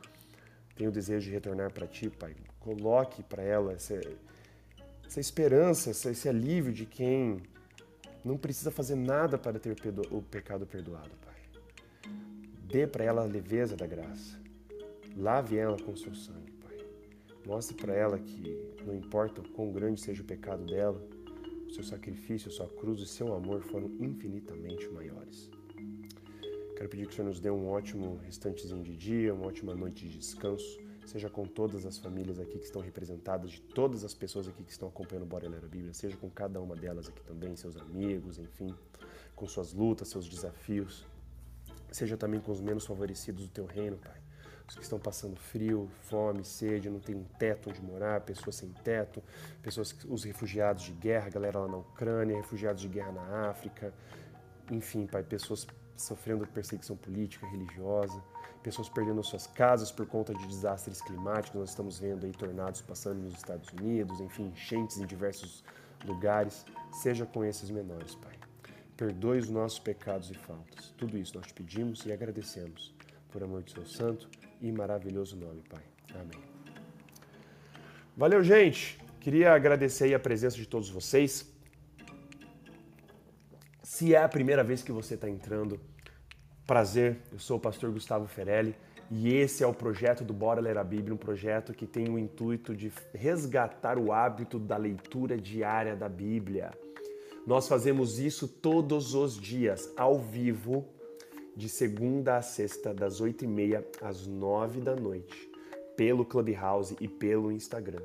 tem 0.75 0.87
o 0.87 0.91
desejo 0.91 1.25
de 1.25 1.31
retornar 1.31 1.71
para 1.73 1.87
Ti, 1.87 2.09
Pai, 2.09 2.35
coloque 2.59 3.23
para 3.23 3.41
ela 3.41 3.73
essa, 3.73 3.99
essa 5.05 5.19
esperança, 5.19 5.89
esse 5.89 6.29
alívio 6.29 6.71
de 6.71 6.85
quem 6.85 7.41
não 8.23 8.37
precisa 8.37 8.69
fazer 8.69 8.95
nada 8.95 9.37
para 9.37 9.59
ter 9.59 9.75
o 10.11 10.21
pecado 10.21 10.67
perdoado, 10.67 11.11
Pai. 11.25 11.35
Dê 12.67 12.85
para 12.85 13.03
ela 13.03 13.23
a 13.23 13.25
leveza 13.25 13.75
da 13.75 13.87
graça. 13.87 14.37
Lave 15.15 15.57
ela 15.57 15.77
com 15.81 15.93
o 15.93 15.97
seu 15.97 16.13
sangue, 16.13 16.51
Pai. 16.51 16.77
Mostre 17.45 17.75
para 17.75 17.93
ela 17.93 18.19
que 18.19 18.75
não 18.85 18.93
importa 18.93 19.41
o 19.41 19.49
quão 19.49 19.71
grande 19.71 19.99
seja 19.99 20.21
o 20.21 20.25
pecado 20.25 20.65
dela, 20.65 21.01
seu 21.71 21.83
sacrifício, 21.83 22.51
sua 22.51 22.67
cruz 22.67 22.99
e 22.99 23.05
seu 23.05 23.33
amor 23.33 23.61
foram 23.61 23.87
infinitamente 23.99 24.87
maiores. 24.89 25.49
Quero 26.75 26.89
pedir 26.89 27.07
que 27.07 27.13
o 27.13 27.15
Senhor 27.15 27.27
nos 27.27 27.39
dê 27.39 27.49
um 27.49 27.67
ótimo 27.67 28.19
restantezinho 28.23 28.83
de 28.83 28.95
dia, 28.95 29.33
uma 29.33 29.47
ótima 29.47 29.73
noite 29.75 30.07
de 30.07 30.17
descanso 30.17 30.87
seja 31.07 31.29
com 31.29 31.45
todas 31.45 31.85
as 31.85 31.97
famílias 31.97 32.37
aqui 32.37 32.59
que 32.59 32.65
estão 32.65 32.81
representadas, 32.81 33.51
de 33.51 33.61
todas 33.61 34.03
as 34.03 34.13
pessoas 34.13 34.47
aqui 34.47 34.61
que 34.61 34.71
estão 34.71 34.89
acompanhando 34.89 35.23
o 35.23 35.25
Bora 35.25 35.47
Ler 35.47 35.63
a 35.63 35.67
Bíblia, 35.67 35.93
seja 35.93 36.17
com 36.17 36.29
cada 36.29 36.61
uma 36.61 36.75
delas 36.75 37.07
aqui 37.07 37.23
também, 37.23 37.55
seus 37.55 37.77
amigos, 37.77 38.37
enfim, 38.37 38.75
com 39.33 39.47
suas 39.47 39.71
lutas, 39.71 40.09
seus 40.09 40.27
desafios, 40.27 41.05
seja 41.91 42.17
também 42.17 42.41
com 42.41 42.51
os 42.51 42.59
menos 42.59 42.85
favorecidos 42.85 43.47
do 43.47 43.51
teu 43.51 43.65
reino, 43.65 43.97
Pai. 43.97 44.26
Os 44.67 44.75
que 44.75 44.83
estão 44.83 44.99
passando 44.99 45.37
frio, 45.37 45.89
fome, 46.03 46.43
sede, 46.43 46.89
não 46.89 46.99
tem 46.99 47.15
um 47.15 47.23
teto 47.23 47.69
onde 47.69 47.81
morar, 47.81 48.21
pessoas 48.21 48.57
sem 48.57 48.69
teto, 48.83 49.23
pessoas, 49.61 49.95
os 50.07 50.23
refugiados 50.23 50.83
de 50.83 50.91
guerra, 50.91 51.29
galera 51.29 51.59
lá 51.59 51.67
na 51.67 51.77
Ucrânia, 51.77 52.35
refugiados 52.35 52.81
de 52.81 52.89
guerra 52.89 53.11
na 53.11 53.49
África, 53.49 53.93
enfim, 54.69 55.07
Pai, 55.07 55.23
pessoas 55.23 55.65
sofrendo 55.95 56.45
perseguição 56.45 56.97
política, 56.97 57.47
religiosa 57.47 58.21
pessoas 58.67 58.89
perdendo 58.89 59.23
suas 59.23 59.47
casas 59.47 59.91
por 59.91 60.05
conta 60.05 60.33
de 60.33 60.45
desastres 60.45 61.01
climáticos. 61.01 61.57
Nós 61.57 61.69
estamos 61.69 61.99
vendo 61.99 62.25
aí 62.25 62.33
tornados 62.33 62.81
passando 62.81 63.19
nos 63.19 63.33
Estados 63.33 63.69
Unidos, 63.69 64.19
enfim, 64.19 64.47
enchentes 64.47 64.97
em 64.97 65.05
diversos 65.05 65.63
lugares. 66.05 66.65
Seja 66.91 67.25
com 67.25 67.45
esses 67.45 67.69
menores, 67.69 68.15
Pai. 68.15 68.33
Perdoe 68.97 69.39
os 69.39 69.49
nossos 69.49 69.79
pecados 69.79 70.29
e 70.31 70.33
faltas. 70.33 70.93
Tudo 70.97 71.17
isso 71.17 71.37
nós 71.37 71.47
te 71.47 71.53
pedimos 71.53 72.05
e 72.05 72.11
agradecemos. 72.11 72.93
Por 73.31 73.41
amor 73.41 73.63
de 73.63 73.71
seu 73.71 73.85
santo 73.85 74.29
e 74.61 74.71
maravilhoso 74.71 75.35
nome, 75.35 75.61
Pai. 75.69 75.83
Amém. 76.13 76.41
Valeu, 78.15 78.43
gente. 78.43 78.99
Queria 79.19 79.53
agradecer 79.53 80.13
a 80.13 80.19
presença 80.19 80.55
de 80.55 80.67
todos 80.67 80.89
vocês. 80.89 81.51
Se 83.83 84.13
é 84.13 84.23
a 84.23 84.29
primeira 84.29 84.63
vez 84.63 84.81
que 84.83 84.91
você 84.91 85.15
está 85.15 85.29
entrando 85.29 85.79
Prazer, 86.67 87.21
eu 87.31 87.39
sou 87.39 87.55
o 87.55 87.59
pastor 87.61 87.89
Gustavo 87.91 88.27
Ferelli 88.27 88.75
e 89.09 89.33
esse 89.33 89.63
é 89.63 89.67
o 89.67 89.73
projeto 89.73 90.25
do 90.25 90.33
Bora 90.33 90.59
Ler 90.59 90.77
a 90.77 90.83
Bíblia, 90.83 91.13
um 91.13 91.17
projeto 91.17 91.73
que 91.73 91.87
tem 91.87 92.09
o 92.09 92.19
intuito 92.19 92.75
de 92.75 92.91
resgatar 93.13 93.97
o 93.97 94.11
hábito 94.11 94.59
da 94.59 94.75
leitura 94.75 95.37
diária 95.37 95.95
da 95.95 96.09
Bíblia. 96.09 96.71
Nós 97.45 97.69
fazemos 97.69 98.19
isso 98.19 98.49
todos 98.49 99.15
os 99.15 99.39
dias, 99.39 99.89
ao 99.95 100.19
vivo, 100.19 100.85
de 101.57 101.67
segunda 101.67 102.37
a 102.37 102.41
sexta, 102.43 102.93
das 102.93 103.19
oito 103.19 103.43
e 103.43 103.47
meia 103.47 103.83
às 103.99 104.27
nove 104.27 104.79
da 104.79 104.95
noite, 104.95 105.49
pelo 105.95 106.23
Clubhouse 106.23 106.95
e 107.01 107.07
pelo 107.07 107.51
Instagram. 107.51 108.03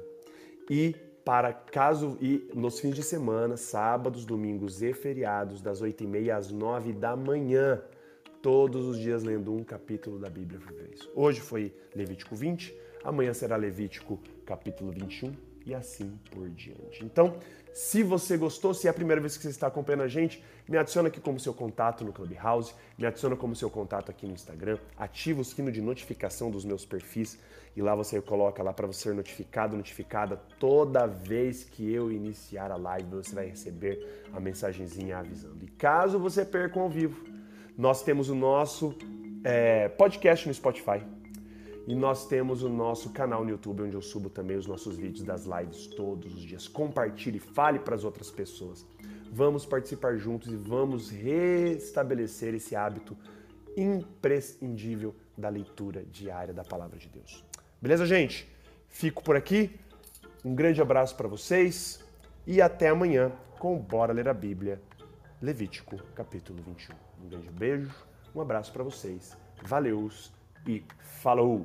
E 0.71 0.97
para 1.23 1.53
caso 1.53 2.17
e 2.19 2.51
nos 2.55 2.81
fins 2.81 2.95
de 2.95 3.03
semana, 3.03 3.59
sábados, 3.59 4.25
domingos 4.25 4.81
e 4.81 4.95
feriados, 4.95 5.61
das 5.61 5.83
oito 5.83 6.03
e 6.03 6.07
meia 6.07 6.38
às 6.38 6.51
nove 6.51 6.95
da 6.95 7.15
manhã 7.15 7.83
todos 8.41 8.87
os 8.87 8.99
dias 8.99 9.23
lendo 9.23 9.55
um 9.55 9.62
capítulo 9.62 10.19
da 10.19 10.31
Bíblia 10.31 10.59
por 10.59 10.73
vez. 10.73 11.07
Hoje 11.15 11.43
foi 11.43 11.75
Levítico 11.95 12.35
20, 12.35 12.75
amanhã 13.05 13.35
será 13.35 13.57
Levítico 13.57 14.19
capítulo 14.47 14.91
21 14.91 15.52
e 15.66 15.75
assim 15.75 16.18
por 16.31 16.48
diante. 16.51 17.05
Então, 17.05 17.37
se 17.72 18.03
você 18.03 18.37
gostou, 18.37 18.75
se 18.75 18.87
é 18.87 18.90
a 18.90 18.94
primeira 18.94 19.20
vez 19.20 19.37
que 19.37 19.42
você 19.42 19.48
está 19.48 19.66
acompanhando 19.66 20.03
a 20.03 20.09
gente, 20.09 20.42
me 20.68 20.77
adiciona 20.77 21.09
aqui 21.09 21.20
como 21.20 21.40
seu 21.40 21.55
contato 21.55 22.05
no 22.05 22.12
Clubhouse, 22.12 22.75
me 22.98 23.07
adiciona 23.07 23.35
como 23.35 23.57
seu 23.57 23.70
contato 23.70 24.11
aqui 24.11 24.27
no 24.27 24.35
Instagram, 24.35 24.79
ativa 24.96 25.40
o 25.40 25.44
sino 25.44 25.72
de 25.72 25.81
notificação 25.81 26.51
dos 26.51 26.64
meus 26.64 26.85
perfis 26.85 27.38
e 27.75 27.81
lá 27.81 27.94
você 27.94 28.20
coloca 28.20 28.62
lá 28.62 28.72
para 28.72 28.87
você 28.87 29.05
ser 29.05 29.14
notificado, 29.14 29.77
notificada 29.77 30.37
toda 30.59 31.07
vez 31.07 31.64
que 31.64 31.90
eu 31.90 32.12
iniciar 32.12 32.70
a 32.70 32.77
live, 32.77 33.09
você 33.09 33.35
vai 33.35 33.46
receber 33.46 34.25
a 34.33 34.38
mensagenzinha 34.38 35.18
avisando. 35.18 35.64
E 35.64 35.68
caso 35.68 36.18
você 36.18 36.44
perca 36.44 36.79
ao 36.79 36.90
vivo, 36.90 37.25
nós 37.77 38.03
temos 38.03 38.29
o 38.29 38.35
nosso 38.35 38.94
é, 39.42 39.88
podcast 39.88 40.46
no 40.46 40.53
Spotify. 40.53 41.03
E 41.87 41.95
nós 41.95 42.27
temos 42.27 42.62
o 42.62 42.68
nosso 42.68 43.11
canal 43.11 43.45
no 43.45 43.51
YouTube, 43.51 43.83
onde 43.83 43.95
eu 43.95 44.03
subo 44.03 44.31
também 44.31 44.57
os 44.57 44.66
nossos 44.66 44.97
vídeos 44.97 45.25
das 45.25 45.45
lives 45.45 45.88
todos 45.88 46.35
os 46.35 46.42
dias. 46.42 46.68
Compartilhe, 46.68 47.38
fale 47.38 47.79
para 47.79 47.95
as 47.95 48.05
outras 48.05 48.31
pessoas. 48.31 48.87
Vamos 49.31 49.66
participar 49.66 50.16
juntos 50.16 50.53
e 50.53 50.57
vamos 50.57 51.11
restabelecer 51.11 52.55
esse 52.55 52.77
hábito 52.77 53.16
imprescindível 53.77 55.14
da 55.37 55.49
leitura 55.49 56.05
diária 56.05 56.53
da 56.53 56.62
palavra 56.62 56.99
de 56.99 57.09
Deus. 57.09 57.45
Beleza, 57.81 58.07
gente? 58.07 58.49
Fico 58.88 59.25
por 59.25 59.35
aqui. 59.35 59.71
Um 60.45 60.55
grande 60.55 60.81
abraço 60.81 61.16
para 61.16 61.29
vocês 61.29 62.05
e 62.47 62.61
até 62.61 62.88
amanhã 62.88 63.33
com 63.59 63.79
Bora 63.79 64.12
Ler 64.12 64.29
a 64.29 64.35
Bíblia, 64.35 64.81
Levítico, 65.40 65.97
capítulo 66.14 66.62
21. 66.62 66.95
Um 67.25 67.29
grande 67.29 67.51
beijo, 67.51 67.95
um 68.35 68.40
abraço 68.40 68.73
para 68.73 68.83
vocês. 68.83 69.37
Valeus 69.62 70.33
e 70.66 70.85
falou! 71.01 71.64